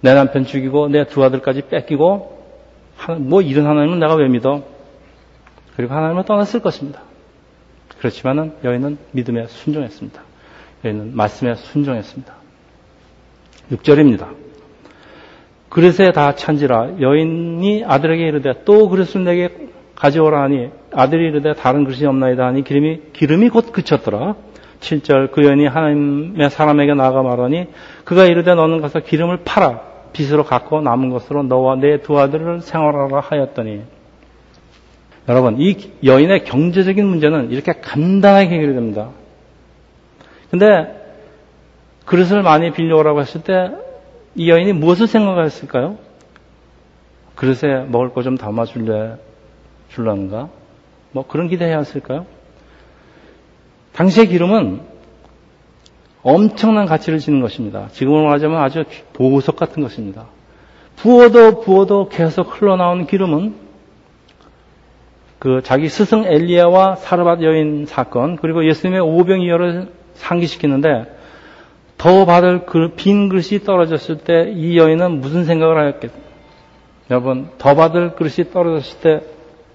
내 0.02 0.14
남편 0.14 0.46
죽이고 0.46 0.88
내 0.90 1.06
두 1.06 1.24
아들까지 1.24 1.64
뺏기고 1.70 2.38
뭐 3.20 3.42
이런 3.42 3.66
하나님은 3.68 4.00
내가 4.00 4.16
왜 4.16 4.28
믿어? 4.28 4.64
그리고 5.76 5.94
하나님을 5.94 6.24
떠났을 6.26 6.60
것입니다. 6.62 7.02
그렇지만은 8.00 8.54
여인은 8.64 8.98
믿음에 9.12 9.48
순종했습니다. 9.48 10.22
여인은 10.86 11.16
말씀에 11.16 11.56
순종했습니다. 11.56 12.34
6절입니다. 13.72 14.28
그릇에 15.70 16.12
다 16.14 16.36
찬지라 16.36 17.02
여인이 17.02 17.84
아들에게 17.86 18.28
이르되 18.28 18.64
또 18.66 18.88
그릇을 18.90 19.24
내게 19.24 19.50
가져오라 19.96 20.44
하니 20.44 20.70
아들이 20.94 21.28
이르되 21.28 21.54
다른 21.54 21.84
그릇이 21.84 22.06
없나이다 22.06 22.46
하니 22.46 22.64
기름이 22.64 23.02
기름이 23.14 23.50
곧 23.50 23.72
그쳤더라. 23.72 24.36
7절 24.80 25.32
그 25.32 25.44
여인이 25.44 25.66
하나님의 25.68 26.50
사람에게 26.50 26.94
나가 26.94 27.22
말하니 27.24 27.68
그가 28.04 28.26
이르되 28.26 28.54
너는 28.56 28.82
가서 28.82 29.00
기름을 29.00 29.40
팔아 29.44 29.82
빚으로 30.14 30.44
갖고 30.46 30.82
남은 30.82 31.10
것으로 31.10 31.44
너와 31.44 31.76
내 31.76 31.98
두 32.02 32.20
아들을 32.20 32.62
생활하라 32.62 33.20
하였더니 33.22 33.82
여러분 35.30 35.60
이 35.60 35.76
여인의 36.04 36.46
경제적인 36.46 37.06
문제는 37.06 37.52
이렇게 37.52 37.74
간단하게 37.74 38.50
해결이 38.50 38.74
됩니다. 38.74 39.10
근데 40.50 40.96
그릇을 42.06 42.42
많이 42.44 42.72
빌려오라고 42.72 43.20
했을 43.22 43.42
때 43.44 43.72
이 44.40 44.50
여인이 44.52 44.72
무엇을 44.74 45.08
생각했을까요? 45.08 45.98
그릇에 47.36 47.86
먹을 47.88 48.10
거 48.14 48.22
좀 48.22 48.38
담아 48.38 48.66
줄래, 48.66 49.16
줄라는가? 49.90 50.50
뭐 51.12 51.26
그런 51.28 51.48
기대해야 51.48 51.80
했을까요? 51.80 52.28
당시의 53.98 54.28
기름은 54.28 54.82
엄청난 56.22 56.86
가치를 56.86 57.18
지닌 57.20 57.42
것입니다. 57.42 57.88
지금으로 57.94 58.26
말하자면 58.26 58.62
아주 58.62 58.84
보석 59.14 59.56
같은 59.56 59.82
것입니다. 59.82 60.26
부어도 60.98 61.62
부어도 61.62 62.08
계속 62.10 62.62
흘러나오는 62.62 63.08
기름은 63.08 63.56
그 65.40 65.62
자기 65.64 65.90
스승 65.90 66.26
엘리야와 66.26 66.96
사르밧 66.98 67.42
여인 67.44 67.86
사건 67.88 68.36
그리고 68.36 68.66
예수님의 68.68 69.02
오병이어를 69.02 69.92
상기시키는데 70.16 71.16
더 71.98 72.26
받을 72.26 72.66
그 72.66 72.92
빈 72.96 73.30
그릇이 73.30 73.64
떨어졌을 73.64 74.18
때 74.20 74.52
이 74.56 74.78
여인은 74.78 75.22
무슨 75.22 75.46
생각을 75.46 75.78
하였겠어요? 75.78 76.22
여러분, 77.10 77.50
더 77.58 77.74
받을 77.76 78.16
그릇이 78.16 78.52
떨어졌을 78.52 79.00
때 79.00 79.22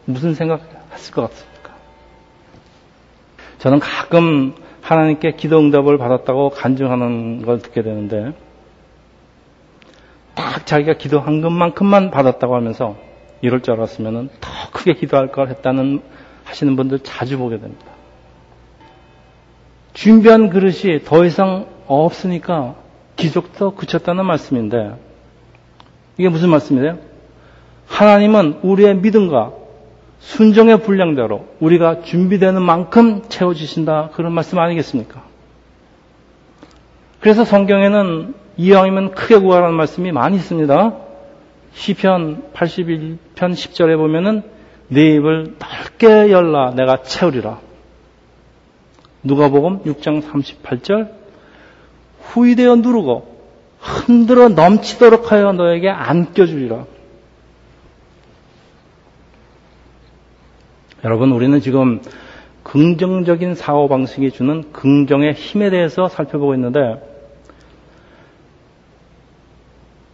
무슨 0.04 0.34
생각했을 0.34 1.14
것 1.14 1.22
같습니까? 1.22 1.51
저는 3.62 3.78
가끔 3.78 4.54
하나님께 4.80 5.36
기도 5.36 5.60
응답을 5.60 5.96
받았다고 5.96 6.50
간증하는 6.50 7.42
걸 7.42 7.60
듣게 7.60 7.82
되는데 7.82 8.32
딱 10.34 10.66
자기가 10.66 10.94
기도한 10.94 11.40
것만큼만 11.40 12.10
받았다고 12.10 12.56
하면서 12.56 12.96
이럴 13.40 13.62
줄 13.62 13.74
알았으면 13.74 14.30
더 14.40 14.50
크게 14.72 14.94
기도할 14.94 15.30
걸 15.30 15.48
했다는 15.48 16.02
하시는 16.42 16.74
분들 16.74 17.00
자주 17.04 17.38
보게 17.38 17.60
됩니다. 17.60 17.86
준비한 19.92 20.50
그릇이 20.50 21.04
더 21.04 21.24
이상 21.24 21.66
없으니까 21.86 22.74
기적도 23.14 23.76
그쳤다는 23.76 24.26
말씀인데 24.26 24.96
이게 26.18 26.28
무슨 26.28 26.48
말씀이에요? 26.50 26.98
하나님은 27.86 28.58
우리의 28.64 28.96
믿음과 28.96 29.61
순종의 30.22 30.82
분량대로 30.82 31.46
우리가 31.58 32.02
준비되는 32.02 32.62
만큼 32.62 33.22
채워주신다 33.28 34.10
그런 34.14 34.32
말씀 34.32 34.58
아니겠습니까? 34.58 35.22
그래서 37.20 37.44
성경에는 37.44 38.34
이왕이면 38.56 39.12
크게 39.12 39.38
구하라는 39.38 39.74
말씀이 39.74 40.12
많이 40.12 40.36
있습니다. 40.36 40.96
시편 41.74 42.50
81편 42.54 43.18
10절에 43.34 43.96
보면은 43.96 44.42
내 44.88 45.14
입을 45.14 45.56
넓게 45.58 46.30
열라 46.30 46.74
내가 46.74 47.02
채우리라. 47.02 47.58
누가복음 49.24 49.82
6장 49.84 50.22
38절 50.22 51.10
후이되어 52.20 52.76
누르고 52.76 53.32
흔들어 53.80 54.48
넘치도록 54.48 55.32
하여 55.32 55.52
너에게 55.52 55.88
안겨주리라. 55.88 56.84
여러분, 61.04 61.32
우리는 61.32 61.60
지금 61.60 62.00
긍정적인 62.62 63.56
사고 63.56 63.88
방식이 63.88 64.30
주는 64.30 64.72
긍정의 64.72 65.32
힘에 65.32 65.70
대해서 65.70 66.08
살펴보고 66.08 66.54
있는데, 66.54 67.02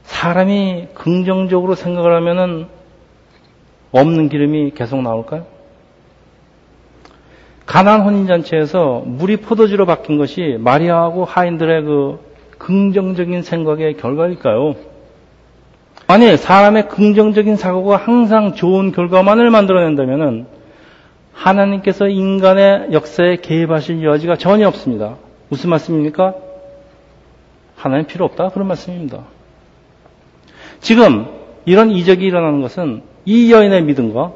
사람이 0.05 0.89
긍정적으로 0.95 1.75
생각을 1.75 2.15
하면은 2.17 2.67
없는 3.93 4.31
기름이 4.31 4.73
계속 4.75 5.03
나올까요? 5.03 5.47
가난 7.67 8.01
혼인잔치에서 8.01 9.03
물이 9.05 9.39
포도주로 9.39 9.85
바뀐 9.85 10.17
것이 10.17 10.57
마리아하고 10.59 11.27
하인들의 11.27 11.83
그 11.83 12.19
긍정적인 12.57 13.43
생각의 13.43 13.99
결과일까요? 13.99 14.75
아니, 16.07 16.35
사람의 16.39 16.89
긍정적인 16.89 17.57
사고가 17.57 17.99
항상 17.99 18.55
좋은 18.55 18.93
결과만을 18.93 19.51
만들어낸다면 19.51 20.58
하나님께서 21.39 22.09
인간의 22.09 22.89
역사에 22.93 23.37
개입하실 23.37 24.03
여지가 24.03 24.37
전혀 24.37 24.67
없습니다. 24.69 25.17
무슨 25.49 25.71
말씀입니까? 25.71 26.35
하나님 27.77 28.07
필요 28.07 28.25
없다? 28.25 28.49
그런 28.49 28.67
말씀입니다. 28.67 29.25
지금 30.81 31.27
이런 31.65 31.91
이적이 31.91 32.27
일어나는 32.27 32.61
것은 32.61 33.03
이 33.25 33.53
여인의 33.53 33.85
믿음과 33.85 34.33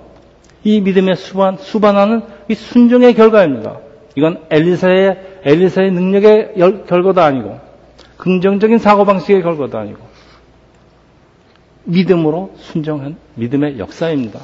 이 0.65 0.81
믿음의 0.81 1.17
수반, 1.17 1.57
수반하는 1.57 2.23
이 2.49 2.55
순종의 2.55 3.15
결과입니다. 3.15 3.79
이건 4.15 4.45
엘리사의, 4.51 5.41
엘리사의 5.43 5.91
능력의 5.91 6.55
결과도 6.87 7.21
아니고, 7.21 7.59
긍정적인 8.17 8.79
사고방식의 8.79 9.43
결과도 9.43 9.77
아니고, 9.77 9.99
믿음으로 11.85 12.53
순종한 12.59 13.17
믿음의 13.35 13.81
역사입니다. 13.81 14.39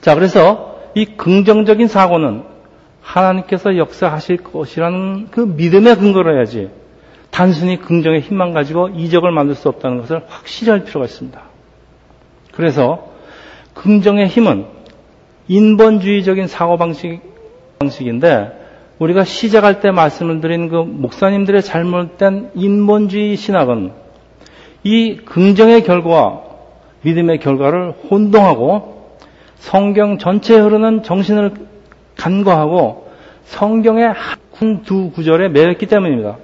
자, 0.00 0.14
그래서 0.14 0.75
이 0.96 1.04
긍정적인 1.04 1.88
사고는 1.88 2.42
하나님께서 3.02 3.76
역사하실 3.76 4.38
것이라는 4.38 5.28
그 5.30 5.40
믿음의 5.40 5.96
근거로 5.96 6.34
해야지, 6.34 6.70
단순히 7.30 7.78
긍정의 7.78 8.20
힘만 8.20 8.54
가지고 8.54 8.88
이적을 8.88 9.30
만들 9.30 9.54
수 9.54 9.68
없다는 9.68 10.00
것을 10.00 10.22
확실히 10.26 10.70
할 10.70 10.84
필요가 10.84 11.04
있습니다. 11.04 11.38
그래서 12.52 13.10
긍정의 13.74 14.28
힘은 14.28 14.64
인본주의적인 15.48 16.46
사고방식, 16.46 17.20
방식인데, 17.78 18.64
우리가 18.98 19.24
시작할 19.24 19.80
때 19.80 19.90
말씀을 19.90 20.40
드린 20.40 20.70
그 20.70 20.76
목사님들의 20.76 21.60
잘못된 21.60 22.52
인본주의 22.54 23.36
신학은 23.36 23.92
이 24.82 25.16
긍정의 25.16 25.84
결과와 25.84 26.40
믿음의 27.02 27.40
결과를 27.40 27.92
혼동하고 28.10 28.95
성경 29.56 30.18
전체에 30.18 30.58
흐르는 30.58 31.02
정신을 31.02 31.52
간과하고 32.16 33.08
성경의 33.44 34.12
한 34.12 34.36
두 34.84 35.10
구절에 35.10 35.50
매였기 35.50 35.84
때문입니다. 35.84 36.38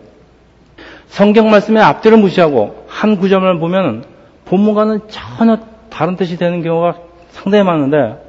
성경 1.07 1.51
말씀의 1.51 1.83
앞뒤를 1.83 2.18
무시하고 2.18 2.85
한 2.87 3.16
구절만 3.16 3.59
보면 3.59 4.05
본문과는 4.44 5.01
전혀 5.09 5.59
다른 5.88 6.16
뜻이 6.16 6.37
되는 6.37 6.62
경우가 6.62 6.96
상당히 7.31 7.64
많은데 7.64 8.22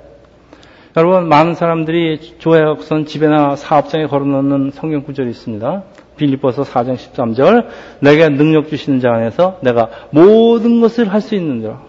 여러분 0.96 1.28
많은 1.28 1.56
사람들이 1.56 2.36
조회학선 2.40 3.06
집에나 3.08 3.56
사업장에 3.58 4.06
걸어놓는 4.06 4.72
성경 4.74 5.04
구절이 5.04 5.30
있습니다. 5.32 5.84
빌립보서 6.16 6.64
4장 6.64 6.96
13절 6.96 7.68
내게 8.00 8.30
능력 8.30 8.70
주시는 8.70 9.00
자 9.02 9.12
안에서 9.12 9.58
내가 9.64 9.90
모든 10.12 10.80
것을 10.80 11.12
할 11.12 11.20
수 11.20 11.36
있는지라. 11.36 11.82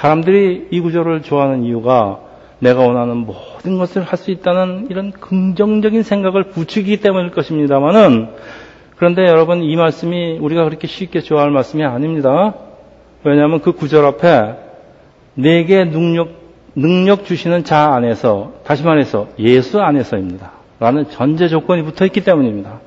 사람들이 0.00 0.68
이 0.70 0.80
구절을 0.80 1.20
좋아하는 1.22 1.62
이유가 1.64 2.20
내가 2.58 2.80
원하는 2.80 3.18
모든 3.18 3.76
것을 3.76 4.02
할 4.02 4.16
수 4.16 4.30
있다는 4.30 4.86
이런 4.88 5.12
긍정적인 5.12 6.02
생각을 6.02 6.44
부추기기 6.44 6.98
때문일 7.02 7.32
것입니다만은 7.32 8.28
그런데 8.96 9.26
여러분 9.26 9.62
이 9.62 9.76
말씀이 9.76 10.38
우리가 10.40 10.64
그렇게 10.64 10.86
쉽게 10.86 11.20
좋아할 11.20 11.50
말씀이 11.50 11.84
아닙니다. 11.84 12.54
왜냐하면 13.24 13.60
그 13.60 13.72
구절 13.72 14.06
앞에 14.06 14.54
내게 15.34 15.84
능력, 15.84 16.30
능력 16.74 17.26
주시는 17.26 17.64
자 17.64 17.92
안에서, 17.94 18.54
다시 18.64 18.82
말해서 18.84 19.28
예수 19.38 19.80
안에서입니다. 19.80 20.52
라는 20.78 21.08
전제 21.10 21.48
조건이 21.48 21.82
붙어 21.82 22.06
있기 22.06 22.22
때문입니다. 22.22 22.80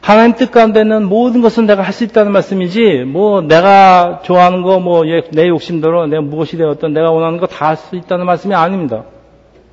하나님 0.00 0.34
뜻 0.34 0.50
가운데 0.50 0.80
있는 0.80 1.04
모든 1.04 1.40
것은 1.42 1.66
내가 1.66 1.82
할 1.82 1.92
수 1.92 2.04
있다는 2.04 2.32
말씀이지, 2.32 3.04
뭐, 3.06 3.42
내가 3.42 4.20
좋아하는 4.24 4.62
거, 4.62 4.80
뭐, 4.80 5.02
내 5.32 5.48
욕심대로 5.48 6.06
내가 6.06 6.22
무엇이 6.22 6.56
되었던 6.56 6.92
내가 6.94 7.10
원하는 7.10 7.38
거 7.38 7.46
다 7.46 7.66
할 7.66 7.76
수 7.76 7.96
있다는 7.96 8.24
말씀이 8.26 8.54
아닙니다. 8.54 9.04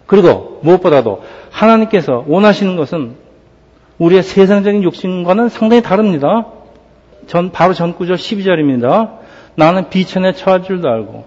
그리고 0.06 0.60
무엇보다도 0.64 1.22
하나님께서 1.52 2.26
원하시는 2.28 2.76
것은 2.76 3.16
우리의 4.00 4.22
세상적인 4.24 4.84
욕심과는 4.84 5.50
상당히 5.50 5.82
다릅니다. 5.82 6.48
전, 7.28 7.52
바로 7.52 7.74
전 7.74 7.94
구절 7.96 8.18
12절입니다. 8.18 9.12
나는 9.56 9.90
비천에 9.90 10.34
처할 10.34 10.64
줄도 10.64 10.88
알고, 10.90 11.26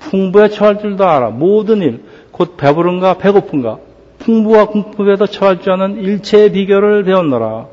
풍부에 0.00 0.48
처할 0.48 0.78
줄도 0.80 1.04
알아. 1.06 1.30
모든 1.30 1.82
일, 1.82 2.04
곧 2.32 2.56
배부른가 2.56 3.14
배고픈가, 3.18 3.78
풍부와 4.20 4.66
궁핍에도 4.66 5.26
처할 5.26 5.60
줄 5.60 5.72
아는 5.72 5.96
일체의 5.96 6.52
비결을 6.52 7.04
배웠노라. 7.04 7.66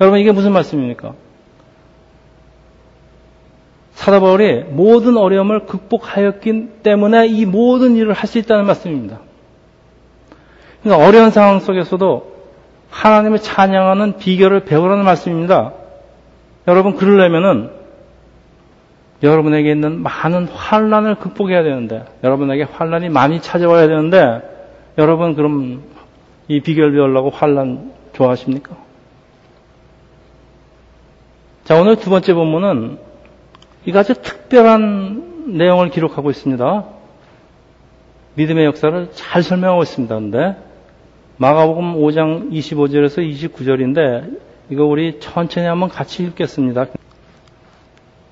여러분 0.00 0.18
이게 0.20 0.32
무슨 0.32 0.52
말씀입니까? 0.52 1.14
사도 3.94 4.20
바울이 4.20 4.64
모든 4.68 5.16
어려움을 5.16 5.66
극복하였기 5.66 6.68
때문에 6.82 7.26
이 7.28 7.46
모든 7.46 7.96
일을 7.96 8.12
할 8.12 8.28
수 8.28 8.38
있다는 8.38 8.66
말씀입니다. 8.66 9.20
그러니까 10.82 11.06
어려운 11.06 11.30
상황 11.30 11.60
속에서도 11.60 12.36
하나님을 12.90 13.38
찬양하는 13.38 14.18
비결을 14.18 14.60
배우라는 14.64 15.04
말씀입니다. 15.04 15.72
여러분 16.68 16.94
그러려면은 16.96 17.70
여러분에게 19.22 19.70
있는 19.72 20.02
많은 20.02 20.46
환란을 20.46 21.16
극복해야 21.16 21.62
되는데 21.62 22.04
여러분에게 22.22 22.64
환란이 22.64 23.08
많이 23.08 23.40
찾아와야 23.40 23.88
되는데 23.88 24.42
여러분 24.98 25.34
그럼 25.34 25.82
이 26.48 26.60
비결 26.60 26.92
배우려고 26.92 27.30
환란 27.30 27.92
좋아하십니까? 28.12 28.76
자 31.66 31.74
오늘 31.74 31.96
두 31.96 32.10
번째 32.10 32.32
본문은 32.32 32.96
이거 33.86 33.98
아주 33.98 34.14
특별한 34.14 35.56
내용을 35.58 35.90
기록하고 35.90 36.30
있습니다. 36.30 36.84
믿음의 38.34 38.66
역사를 38.66 39.08
잘 39.10 39.42
설명하고 39.42 39.82
있습니다. 39.82 40.14
근데 40.14 40.56
마가복음 41.38 41.96
5장 41.96 42.52
25절에서 42.52 43.18
29절인데 43.28 44.38
이거 44.70 44.84
우리 44.84 45.18
천천히 45.18 45.66
한번 45.66 45.88
같이 45.88 46.22
읽겠습니다. 46.22 46.86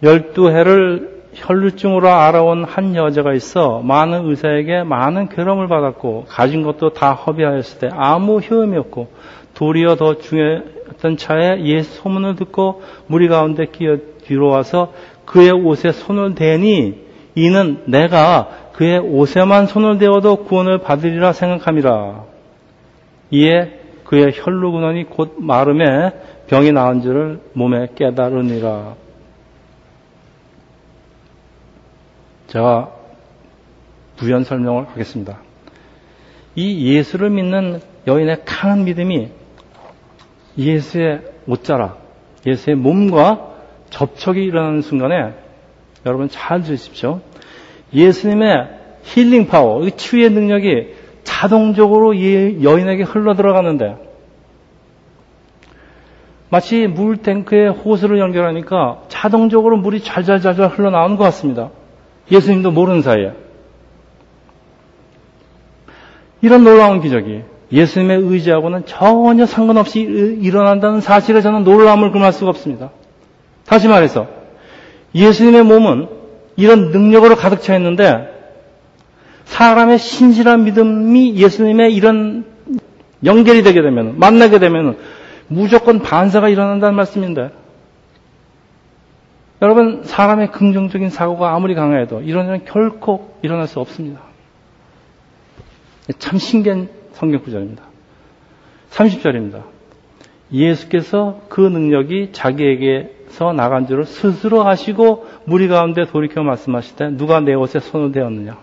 열두 0.04 0.50
해를 0.50 1.24
혈루증으로 1.34 2.08
알아온 2.08 2.62
한 2.62 2.94
여자가 2.94 3.34
있어 3.34 3.80
많은 3.80 4.30
의사에게 4.30 4.84
많은 4.84 5.28
괴로움을 5.28 5.66
받았고 5.66 6.26
가진 6.28 6.62
것도 6.62 6.92
다 6.92 7.14
허비하였을 7.14 7.80
때 7.80 7.88
아무 7.90 8.38
효험이 8.38 8.76
없고 8.76 9.08
도리어 9.54 9.96
더 9.96 10.18
중요했던 10.18 11.16
차에 11.16 11.64
예수 11.64 12.02
소문을 12.02 12.36
듣고 12.36 12.82
무리 13.06 13.28
가운데 13.28 13.66
끼어 13.66 13.98
뒤로 14.24 14.48
와서 14.48 14.92
그의 15.24 15.52
옷에 15.52 15.92
손을 15.92 16.34
대니 16.34 17.04
이는 17.34 17.82
내가 17.86 18.70
그의 18.72 18.98
옷에만 18.98 19.66
손을 19.66 19.98
대어도 19.98 20.44
구원을 20.44 20.78
받으리라 20.78 21.32
생각함이라. 21.32 22.24
이에 23.30 23.80
그의 24.04 24.32
혈루 24.34 24.72
근원이 24.72 25.04
곧 25.04 25.36
마름에 25.38 26.12
병이 26.48 26.72
나은 26.72 27.02
줄을 27.02 27.40
몸에 27.52 27.88
깨달으니라. 27.94 28.94
제가 32.48 32.90
부연 34.16 34.44
설명을 34.44 34.88
하겠습니다. 34.88 35.38
이 36.54 36.94
예수를 36.94 37.30
믿는 37.30 37.80
여인의 38.06 38.42
강한 38.44 38.84
믿음이 38.84 39.30
예수의 40.58 41.22
옷자락, 41.46 42.00
예수의 42.46 42.76
몸과 42.76 43.54
접촉이 43.90 44.44
일어나는 44.44 44.82
순간에 44.82 45.34
여러분 46.06 46.28
잘 46.28 46.62
들으십시오. 46.62 47.20
예수님의 47.92 48.68
힐링 49.02 49.46
파워, 49.46 49.88
치유의 49.88 50.30
능력이 50.30 50.94
자동적으로 51.22 52.16
여인에게 52.16 53.02
흘러 53.02 53.34
들어가는데 53.34 53.96
마치 56.50 56.86
물 56.86 57.16
탱크에 57.16 57.68
호스를 57.68 58.18
연결하니까 58.18 59.02
자동적으로 59.08 59.76
물이 59.76 60.04
잘잘잘잘 60.04 60.68
흘러나오는 60.68 61.16
것 61.16 61.24
같습니다. 61.24 61.70
예수님도 62.30 62.70
모르는 62.70 63.02
사이에. 63.02 63.32
이런 66.42 66.62
놀라운 66.62 67.00
기적이 67.00 67.42
예수님의 67.74 68.18
의지하고는 68.18 68.86
전혀 68.86 69.46
상관없이 69.46 70.00
일어난다는 70.00 71.00
사실에 71.00 71.40
저는 71.40 71.64
놀라움을 71.64 72.12
금할 72.12 72.32
수가 72.32 72.50
없습니다. 72.50 72.90
다시 73.66 73.88
말해서 73.88 74.28
예수님의 75.14 75.64
몸은 75.64 76.08
이런 76.56 76.92
능력으로 76.92 77.34
가득 77.34 77.62
차 77.62 77.74
있는데 77.76 78.30
사람의 79.44 79.98
신실한 79.98 80.64
믿음이 80.64 81.34
예수님의 81.36 81.94
이런 81.94 82.44
연결이 83.24 83.62
되게 83.62 83.82
되면 83.82 84.18
만나게 84.18 84.58
되면 84.60 84.96
무조건 85.48 86.00
반사가 86.00 86.48
일어난다는 86.48 86.94
말씀인데 86.94 87.50
여러분 89.62 90.02
사람의 90.04 90.52
긍정적인 90.52 91.10
사고가 91.10 91.54
아무리 91.54 91.74
강해도 91.74 92.20
이런 92.20 92.46
일은 92.46 92.64
결코 92.66 93.34
일어날 93.42 93.66
수 93.66 93.80
없습니다. 93.80 94.20
참 96.18 96.38
신기한 96.38 96.88
성경 97.14 97.42
구절입니다. 97.42 97.82
30절입니다. 98.90 99.62
예수께서 100.52 101.40
그 101.48 101.60
능력이 101.60 102.30
자기에게서 102.32 103.52
나간 103.52 103.86
줄을 103.86 104.04
스스로 104.04 104.66
아시고 104.66 105.26
무리 105.46 105.68
가운데 105.68 106.06
돌이켜 106.06 106.42
말씀하실 106.42 106.96
때 106.96 107.08
누가 107.10 107.40
내 107.40 107.54
옷에 107.54 107.80
손을 107.80 108.12
대었느냐? 108.12 108.58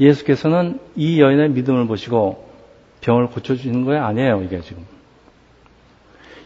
예수께서는 0.00 0.80
이 0.96 1.20
여인의 1.20 1.50
믿음을 1.50 1.86
보시고 1.86 2.48
병을 3.00 3.28
고쳐주시는 3.28 3.84
거예요? 3.84 4.04
아니에요, 4.04 4.42
이게 4.42 4.60
지금. 4.60 4.84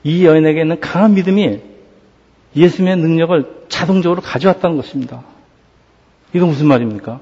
이 0.03 0.27
여인에게 0.27 0.63
있는 0.63 0.81
강한 0.81 1.15
믿음이 1.15 1.61
예수님의 2.57 2.97
능력을 2.97 3.67
자동적으로 3.69 4.21
가져왔다는 4.21 4.77
것입니다. 4.77 5.23
이거 6.33 6.47
무슨 6.47 6.67
말입니까? 6.67 7.21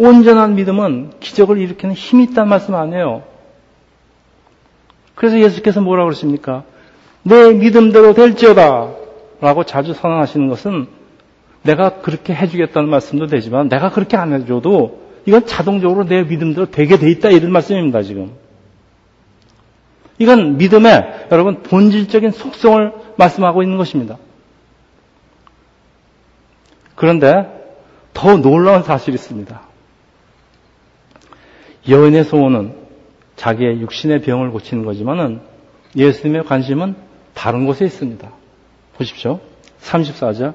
온전한 0.00 0.54
믿음은 0.54 1.10
기적을 1.20 1.58
일으키는 1.58 1.94
힘이 1.94 2.24
있다는 2.24 2.48
말씀 2.48 2.74
아니에요. 2.74 3.22
그래서 5.14 5.38
예수께서 5.38 5.82
뭐라고 5.82 6.08
그러십니까? 6.08 6.64
내 7.22 7.52
믿음대로 7.52 8.14
될지어다. 8.14 8.94
라고 9.42 9.64
자주 9.64 9.92
선언하시는 9.92 10.48
것은 10.48 10.86
내가 11.62 12.00
그렇게 12.00 12.34
해주겠다는 12.34 12.88
말씀도 12.88 13.26
되지만 13.26 13.68
내가 13.68 13.90
그렇게 13.90 14.16
안 14.16 14.32
해줘도 14.32 15.02
이건 15.26 15.44
자동적으로 15.46 16.06
내 16.06 16.22
믿음대로 16.22 16.70
되게 16.70 16.96
돼 16.96 17.10
있다 17.10 17.28
이런 17.28 17.52
말씀입니다 17.52 18.02
지금. 18.02 18.32
이건 20.18 20.56
믿음의 20.56 21.26
여러분 21.30 21.62
본질적인 21.62 22.30
속성을 22.30 22.92
말씀하고 23.16 23.62
있는 23.62 23.76
것입니다. 23.76 24.16
그런데 26.94 27.46
더 28.14 28.38
놀라운 28.38 28.82
사실이 28.82 29.14
있습니다. 29.14 29.69
여인의 31.90 32.24
소원은 32.24 32.74
자기의 33.36 33.80
육신의 33.80 34.22
병을 34.22 34.50
고치는 34.50 34.84
거지만은 34.84 35.40
예수님의 35.96 36.44
관심은 36.44 36.94
다른 37.34 37.66
곳에 37.66 37.84
있습니다. 37.84 38.30
보십시오. 38.96 39.40
34절. 39.82 40.54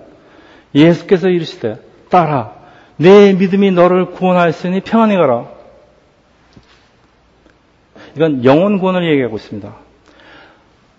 예수께서 0.73 1.29
이르시되 1.29 1.77
따라 2.09 2.53
내 2.97 3.33
믿음이 3.33 3.71
너를 3.71 4.11
구원하였으니 4.11 4.81
평안히 4.81 5.15
가라. 5.15 5.49
이건 8.15 8.45
영혼 8.45 8.79
구원을 8.79 9.09
얘기하고 9.11 9.35
있습니다. 9.35 9.75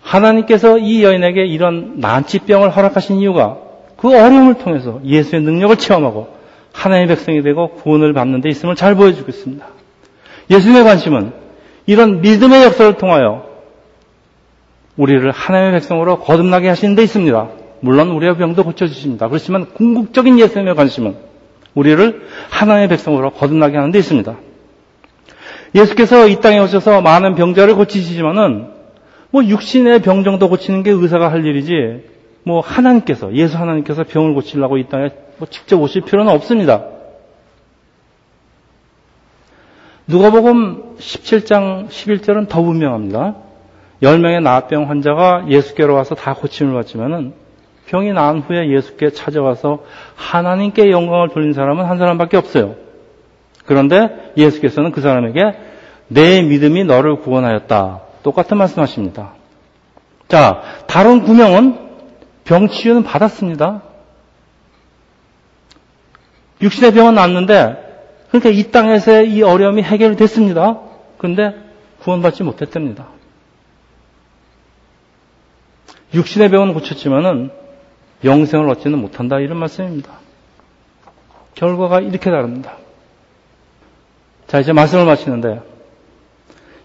하나님께서 0.01 0.77
이 0.77 1.03
여인에게 1.03 1.45
이런 1.45 1.99
난치병을 1.99 2.69
허락하신 2.69 3.17
이유가 3.17 3.57
그 3.97 4.09
어려움을 4.09 4.55
통해서 4.59 5.01
예수의 5.03 5.41
능력을 5.41 5.75
체험하고 5.77 6.35
하나님의 6.71 7.07
백성이 7.07 7.41
되고 7.41 7.71
구원을 7.71 8.13
받는 8.13 8.41
데 8.41 8.49
있음을 8.49 8.75
잘 8.75 8.95
보여주고 8.95 9.29
있습니다. 9.29 9.76
예수님의 10.49 10.83
관심은 10.83 11.33
이런 11.85 12.21
믿음의 12.21 12.63
역사를 12.63 12.93
통하여 12.97 13.47
우리를 14.97 15.29
하나님의 15.31 15.73
백성으로 15.73 16.19
거듭나게 16.19 16.67
하시는 16.67 16.95
데 16.95 17.03
있습니다. 17.03 17.49
물론 17.81 18.09
우리의 18.09 18.37
병도 18.37 18.63
고쳐주십니다. 18.63 19.27
그렇지만 19.29 19.67
궁극적인 19.73 20.39
예수님의 20.39 20.75
관심은 20.75 21.15
우리를 21.75 22.27
하나님의 22.49 22.87
백성으로 22.89 23.31
거듭나게 23.31 23.77
하는 23.77 23.91
데 23.91 23.99
있습니다. 23.99 24.35
예수께서 25.75 26.27
이 26.27 26.39
땅에 26.39 26.59
오셔서 26.59 27.01
많은 27.01 27.35
병자를 27.35 27.75
고치시지만은 27.75 28.69
뭐 29.29 29.43
육신의 29.43 30.01
병 30.01 30.23
정도 30.23 30.49
고치는 30.49 30.83
게 30.83 30.91
의사가 30.91 31.31
할 31.31 31.45
일이지 31.45 32.03
뭐 32.43 32.61
하나님께서 32.61 33.33
예수 33.33 33.57
하나님께서 33.57 34.03
병을 34.03 34.33
고치려고 34.33 34.77
이 34.77 34.87
땅에 34.87 35.09
뭐 35.37 35.47
직접 35.49 35.79
오실 35.79 36.01
필요는 36.03 36.31
없습니다. 36.31 36.85
누가복음 40.09 40.95
17장 40.99 41.89
11절은 41.89 42.47
더 42.47 42.61
분명합니다. 42.61 43.35
10명의 44.01 44.41
나병 44.41 44.89
환자가 44.89 45.47
예수께로 45.49 45.93
와서 45.93 46.15
다 46.15 46.33
고침을 46.33 46.73
받지만은 46.73 47.33
병이 47.87 48.13
나은 48.13 48.39
후에 48.41 48.69
예수께 48.69 49.09
찾아와서 49.09 49.83
하나님께 50.15 50.91
영광을 50.91 51.29
돌린 51.29 51.51
사람은 51.51 51.85
한 51.85 51.97
사람밖에 51.97 52.37
없어요. 52.37 52.75
그런데 53.65 54.31
예수께서는 54.37 54.91
그 54.91 55.01
사람에게 55.01 55.41
내 56.07 56.41
믿음이 56.41 56.85
너를 56.85 57.17
구원하였다. 57.19 58.01
똑같은 58.23 58.57
말씀하십니다. 58.57 59.33
자, 60.29 60.61
다른 60.87 61.23
구명은 61.23 61.79
병 62.45 62.69
치유는 62.69 63.03
받았습니다. 63.03 63.81
육신의 66.61 66.93
병은 66.93 67.15
낫는데 67.15 67.86
그러니까 68.39 68.49
이 68.49 68.71
땅에서의 68.71 69.31
이 69.31 69.41
어려움이 69.43 69.81
해결됐습니다. 69.81 70.79
그런데 71.17 71.55
구원받지 71.99 72.43
못했답니다. 72.43 73.07
육신의 76.13 76.49
병은 76.49 76.73
고쳤지만은 76.73 77.51
영생을 78.23 78.69
얻지는 78.69 78.99
못한다 78.99 79.39
이런 79.39 79.57
말씀입니다. 79.57 80.19
결과가 81.55 81.99
이렇게 82.01 82.29
다릅니다. 82.29 82.77
자 84.47 84.59
이제 84.59 84.71
말씀을 84.71 85.05
마치는데 85.05 85.61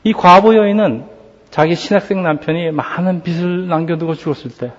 이 0.05 0.12
과부 0.12 0.57
여인은 0.57 1.07
자기 1.51 1.75
신학생 1.75 2.23
남편이 2.23 2.73
많은 2.73 3.23
빚을 3.23 3.69
남겨두고 3.69 4.15
죽었을 4.15 4.51
때 4.51 4.73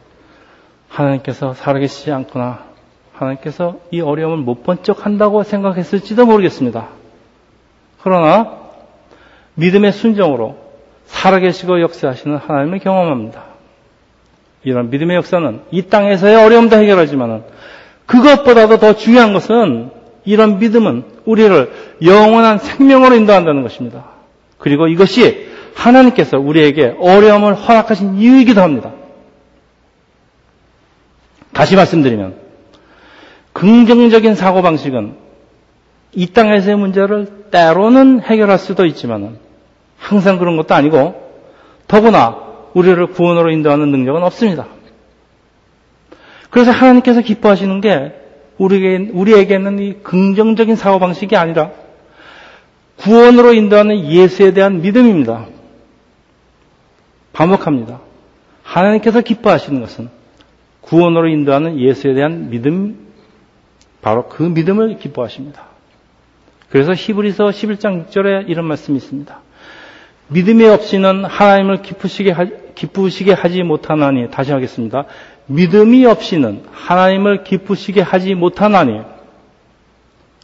하나님께서 0.89 1.53
살아계시지 1.53 2.11
않구나 2.11 2.72
하나님께서 3.13 3.79
이 3.91 4.01
어려움을 4.01 4.37
못 4.37 4.63
본 4.63 4.83
척 4.83 5.05
한다고 5.05 5.43
생각했을지도 5.43 6.25
모르겠습니다. 6.25 6.89
그러나 8.01 8.59
믿음의 9.55 9.91
순종으로 9.93 10.57
살아계시고 11.05 11.81
역사하시는 11.81 12.37
하나님을 12.37 12.79
경험합니다. 12.79 13.43
이런 14.63 14.89
믿음의 14.89 15.17
역사는 15.17 15.61
이 15.71 15.83
땅에서의 15.83 16.35
어려움도 16.35 16.75
해결하지만 16.77 17.43
그것보다도 18.05 18.77
더 18.79 18.95
중요한 18.95 19.33
것은 19.33 19.91
이런 20.25 20.59
믿음은 20.59 21.03
우리를 21.25 21.71
영원한 22.03 22.57
생명으로 22.57 23.15
인도한다는 23.15 23.61
것입니다. 23.61 24.05
그리고 24.57 24.87
이것이 24.87 25.49
하나님께서 25.75 26.39
우리에게 26.39 26.95
어려움을 26.99 27.55
허락하신 27.55 28.15
이유이기도 28.15 28.61
합니다. 28.61 28.91
다시 31.51 31.75
말씀드리면 31.75 32.42
긍정적인 33.53 34.35
사고방식은 34.35 35.15
이 36.13 36.27
땅에서의 36.27 36.75
문제를 36.75 37.45
때로는 37.51 38.21
해결할 38.21 38.57
수도 38.57 38.85
있지만 38.85 39.37
항상 39.97 40.37
그런 40.37 40.57
것도 40.57 40.75
아니고 40.75 41.31
더구나 41.87 42.37
우리를 42.73 43.07
구원으로 43.07 43.51
인도하는 43.51 43.89
능력은 43.91 44.23
없습니다. 44.23 44.67
그래서 46.49 46.71
하나님께서 46.71 47.21
기뻐하시는 47.21 47.81
게 47.81 48.13
우리에게, 48.57 49.09
우리에게는 49.11 49.79
이 49.79 49.93
긍정적인 50.03 50.75
사고방식이 50.75 51.35
아니라 51.35 51.71
구원으로 52.97 53.53
인도하는 53.53 54.05
예수에 54.05 54.53
대한 54.53 54.81
믿음입니다. 54.81 55.47
반복합니다. 57.33 58.01
하나님께서 58.61 59.21
기뻐하시는 59.21 59.81
것은 59.81 60.09
구원으로 60.81 61.27
인도하는 61.27 61.79
예수에 61.79 62.13
대한 62.13 62.49
믿음, 62.49 63.02
바로 64.03 64.27
그 64.27 64.43
믿음을 64.43 64.99
기뻐하십니다. 64.99 65.63
그래서 66.69 66.93
히브리서 66.93 67.45
11장 67.45 68.07
6절에 68.07 68.49
이런 68.49 68.65
말씀이 68.65 68.97
있습니다. 68.97 69.39
믿음이 70.27 70.65
없이는 70.65 71.25
하나님을 71.25 71.81
기쁘시게, 71.81 72.31
하, 72.31 72.45
기쁘시게 72.75 73.33
하지 73.33 73.63
못하나니, 73.63 74.29
다시 74.29 74.51
하겠습니다. 74.51 75.05
믿음이 75.47 76.05
없이는 76.05 76.63
하나님을 76.71 77.43
기쁘시게 77.43 78.01
하지 78.01 78.35
못하나니, 78.35 79.01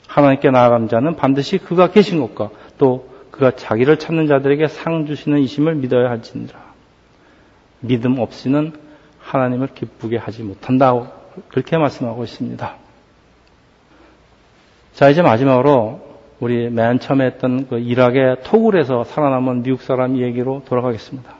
하나님께 0.08 0.52
나아간 0.52 0.88
자는 0.88 1.16
반드시 1.16 1.58
그가 1.58 1.92
계신 1.92 2.20
것과 2.22 2.52
또 2.78 3.10
그가 3.32 3.52
자기를 3.52 3.98
찾는 3.98 4.28
자들에게 4.28 4.68
상 4.68 5.06
주시는 5.06 5.40
이심을 5.40 5.76
믿어야 5.76 6.10
할지니라. 6.10 6.58
믿음 7.82 8.20
없이는 8.20 8.74
하나님을 9.20 9.70
기쁘게 9.76 10.18
하지 10.18 10.44
못한다고 10.44 11.08
그렇게 11.50 11.78
말씀하고 11.78 12.24
있습니다. 12.24 12.89
자, 15.00 15.10
이제 15.10 15.22
마지막으로 15.22 16.02
우리 16.42 16.70
맨 16.70 17.00
처음에 17.00 17.26
했던 17.26 17.70
그 17.70 17.80
이락의 17.80 18.44
토굴에서 18.44 19.06
살아남은 19.06 19.64
미국 19.64 19.82
사람 19.82 20.18
얘기로 20.18 20.64
돌아가겠습니다. 20.66 21.36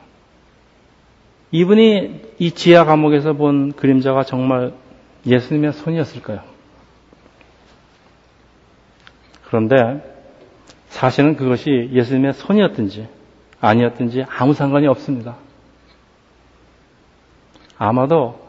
이분이 1.52 2.22
이 2.40 2.52
지하 2.52 2.86
감옥에서 2.86 3.34
본 3.34 3.74
그림자가 3.74 4.24
정말 4.24 4.72
예수님의 5.26 5.74
손이었을까요? 5.74 6.40
그런데 9.48 9.76
사실은 10.88 11.36
그것이 11.36 11.90
예수님의 11.92 12.36
손이었든지 12.36 13.10
아니었든지 13.60 14.24
아무 14.30 14.54
상관이 14.54 14.88
없습니다. 14.88 15.36
아마도 17.78 18.40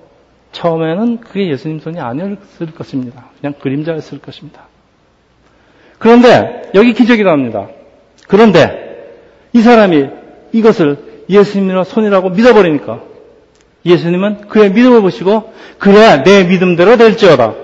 처음에는 0.52 1.18
그게 1.18 1.50
예수님 1.50 1.80
손이 1.80 1.98
아니었을 1.98 2.74
것입니다. 2.76 3.24
그냥 3.40 3.54
그림자였을 3.54 4.20
것입니다. 4.20 4.69
그런데 6.00 6.62
여기 6.74 6.94
기적이 6.94 7.22
나옵니다. 7.24 7.68
그런데 8.26 9.12
이 9.52 9.60
사람이 9.60 10.08
이것을 10.52 11.24
예수님의 11.28 11.84
손이라고 11.84 12.30
믿어버리니까 12.30 13.02
예수님은 13.84 14.48
그의 14.48 14.72
믿음을 14.72 15.02
보시고 15.02 15.52
그래 15.78 16.22
내 16.24 16.44
믿음대로 16.44 16.96
될지어다 16.96 17.54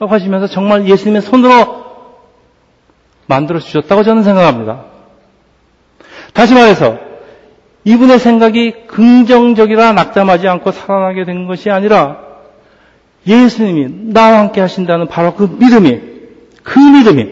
하시면서 0.00 0.48
정말 0.48 0.88
예수님의 0.88 1.22
손으로 1.22 1.84
만들어 3.26 3.60
주셨다고 3.60 4.02
저는 4.02 4.24
생각합니다. 4.24 4.86
다시 6.34 6.54
말해서 6.54 6.98
이분의 7.84 8.18
생각이 8.18 8.88
긍정적이라 8.88 9.92
낙담하지 9.92 10.48
않고 10.48 10.72
살아나게 10.72 11.24
된 11.24 11.46
것이 11.46 11.70
아니라 11.70 12.18
예수님이 13.24 14.12
나와 14.12 14.40
함께 14.40 14.60
하신다는 14.60 15.06
바로 15.06 15.34
그 15.34 15.44
믿음이 15.44 16.11
그 16.62 16.78
믿음이 16.78 17.28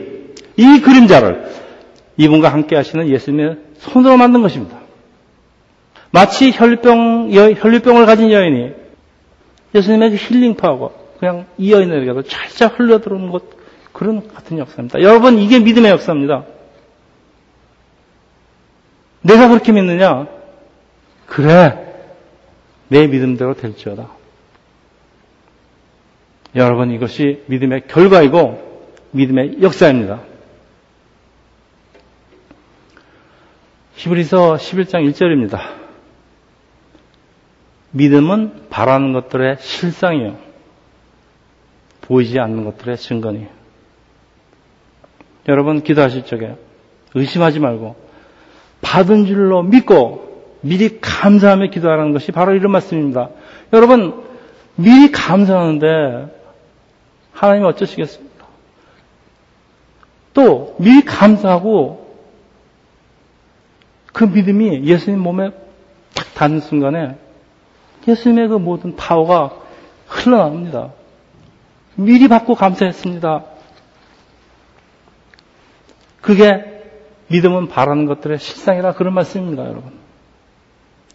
이 0.56 0.80
그림자를 0.80 1.50
이분과 2.16 2.52
함께 2.52 2.76
하시는 2.76 3.08
예수님의 3.08 3.58
손으로 3.78 4.16
만든 4.16 4.42
것입니다. 4.42 4.78
마치 6.10 6.50
혈병, 6.52 7.30
혈류병을 7.32 8.06
가진 8.06 8.30
여인이 8.30 8.72
예수님의 9.74 10.10
그 10.10 10.16
힐링파워가 10.16 10.94
그냥 11.18 11.46
이 11.58 11.72
여인에게도 11.72 12.22
찰짝 12.22 12.78
흘러들어오는 12.78 13.30
것, 13.30 13.44
그런 13.92 14.26
같은 14.28 14.58
역사입니다. 14.58 15.02
여러분, 15.02 15.38
이게 15.38 15.58
믿음의 15.60 15.90
역사입니다. 15.92 16.44
내가 19.22 19.48
그렇게 19.48 19.72
믿느냐? 19.72 20.26
그래. 21.26 21.86
내 22.88 23.06
믿음대로 23.06 23.54
될지어다. 23.54 24.08
여러분, 26.56 26.90
이것이 26.90 27.44
믿음의 27.46 27.86
결과이고, 27.86 28.69
믿음의 29.12 29.62
역사입니다. 29.62 30.20
히브리서 33.94 34.54
11장 34.54 35.10
1절입니다. 35.10 35.58
믿음은 37.90 38.68
바라는 38.70 39.12
것들의 39.12 39.56
실상이요. 39.58 40.38
보이지 42.02 42.38
않는 42.38 42.64
것들의 42.64 42.96
증거니. 42.96 43.46
여러분 45.48 45.82
기도하실 45.82 46.24
적에 46.24 46.54
의심하지 47.14 47.58
말고 47.58 47.96
받은 48.80 49.26
줄로 49.26 49.62
믿고 49.62 50.58
미리 50.62 51.00
감사하며 51.00 51.70
기도하라는 51.70 52.12
것이 52.12 52.32
바로 52.32 52.54
이런 52.54 52.70
말씀입니다. 52.72 53.30
여러분 53.72 54.22
미리 54.76 55.10
감사하는데 55.10 56.28
하나님 57.32 57.64
어쩌시겠습니까? 57.64 58.29
또 60.32 60.76
미리 60.78 61.04
감사하고 61.04 62.08
그 64.12 64.24
믿음이 64.24 64.84
예수님 64.84 65.20
몸에 65.20 65.50
딱 66.14 66.34
닿는 66.34 66.60
순간에 66.60 67.16
예수님의 68.06 68.48
그 68.48 68.54
모든 68.54 68.96
파워가 68.96 69.52
흘러나옵니다. 70.06 70.92
미리 71.94 72.28
받고 72.28 72.54
감사했습니다. 72.54 73.44
그게 76.20 76.64
믿음은 77.28 77.68
바라는 77.68 78.06
것들의 78.06 78.38
실상이라 78.38 78.94
그런 78.94 79.14
말씀입니다, 79.14 79.64
여러분. 79.64 79.92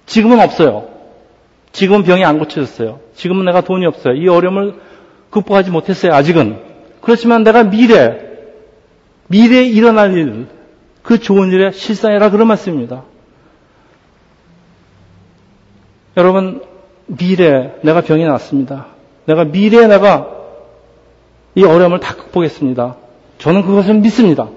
지금은 0.06 0.40
없어요. 0.40 0.88
지금은 1.72 2.04
병이 2.04 2.24
안 2.24 2.40
고쳐졌어요. 2.40 3.02
지금은 3.16 3.46
내가 3.46 3.62
돈이 3.62 3.86
없어요. 3.86 4.14
이 4.14 4.28
어려움을 4.28 4.80
극복하지 5.30 5.72
못했어요, 5.72 6.14
아직은. 6.14 6.62
그렇지만 7.02 7.44
내가 7.44 7.64
미래, 7.64 8.25
미래에 9.28 9.66
일어날 9.66 10.18
일, 10.18 10.48
그 11.02 11.20
좋은 11.20 11.52
일의 11.52 11.74
실상이라 11.74 12.30
그런 12.30 12.48
말씀입니다. 12.48 13.04
여러분, 16.18 16.64
미래, 17.08 17.76
내가 17.82 18.02
병이 18.02 18.26
났습니다. 18.26 18.88
내가 19.26 19.44
미래에 19.44 19.88
내가 19.88 20.32
이 21.56 21.64
어려움을 21.64 22.00
다 22.00 22.16
극복했습니다. 22.16 22.96
저는 23.38 23.64
그것을 23.64 23.96
믿습니다. 23.96 24.50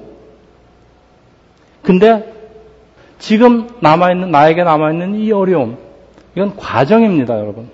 근데 1.83 2.33
지금 3.19 3.69
남아있는, 3.81 4.31
나에게 4.31 4.63
남아있는 4.63 5.17
이 5.17 5.33
어려움, 5.33 5.79
이건 6.37 6.57
과정입니다, 6.57 7.39
여러분. 7.39 7.71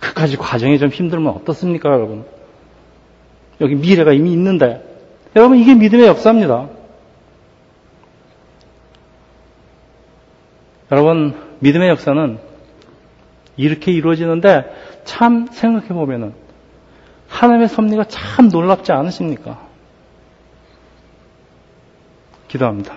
그까지 0.00 0.36
과정이 0.36 0.78
좀 0.78 0.88
힘들면 0.88 1.32
어떻습니까, 1.34 1.90
여러분? 1.90 2.24
여기 3.60 3.74
미래가 3.74 4.12
이미 4.12 4.32
있는데, 4.32 4.89
여러분 5.36 5.58
이게 5.58 5.74
믿음의 5.74 6.06
역사입니다. 6.06 6.68
여러분 10.90 11.34
믿음의 11.60 11.88
역사는 11.90 12.38
이렇게 13.56 13.92
이루어지는데 13.92 14.64
참 15.04 15.46
생각해 15.50 15.88
보면은 15.88 16.34
하나님의 17.28 17.68
섭리가 17.68 18.04
참 18.04 18.48
놀랍지 18.48 18.90
않으십니까? 18.92 19.60
기도합니다. 22.48 22.94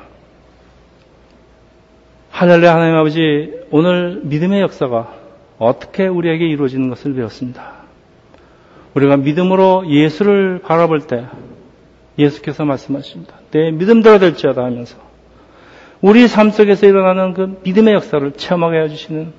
하늘의 2.31 2.67
하나님 2.67 2.95
아버지, 2.95 3.53
오늘 3.69 4.21
믿음의 4.23 4.61
역사가 4.61 5.13
어떻게 5.59 6.07
우리에게 6.07 6.47
이루어지는 6.47 6.89
것을 6.89 7.13
배웠습니다. 7.13 7.73
우리가 8.95 9.17
믿음으로 9.17 9.87
예수를 9.87 10.59
바라볼 10.63 11.05
때 11.05 11.27
예수께서 12.17 12.65
말씀하십니다. 12.65 13.35
내 13.51 13.71
믿음대로 13.71 14.19
될지어다 14.19 14.63
하면서 14.63 14.97
우리 16.01 16.27
삶 16.27 16.51
속에서 16.51 16.85
일어나는 16.85 17.33
그 17.33 17.59
믿음의 17.63 17.93
역사를 17.93 18.31
체험하게 18.31 18.81
해주시는 18.81 19.33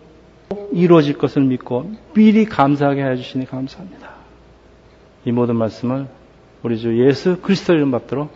이루어질 0.72 1.18
것을 1.18 1.42
믿고 1.42 1.92
미리 2.14 2.46
감사하게 2.46 3.04
해주시니 3.04 3.46
감사합니다. 3.46 4.10
이 5.24 5.32
모든 5.32 5.56
말씀을 5.56 6.06
우리 6.62 6.78
주 6.78 7.06
예수 7.06 7.40
그리스도 7.40 7.74
이름 7.74 7.90
받들어 7.90 8.28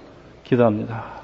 기도합니다. 0.44 1.17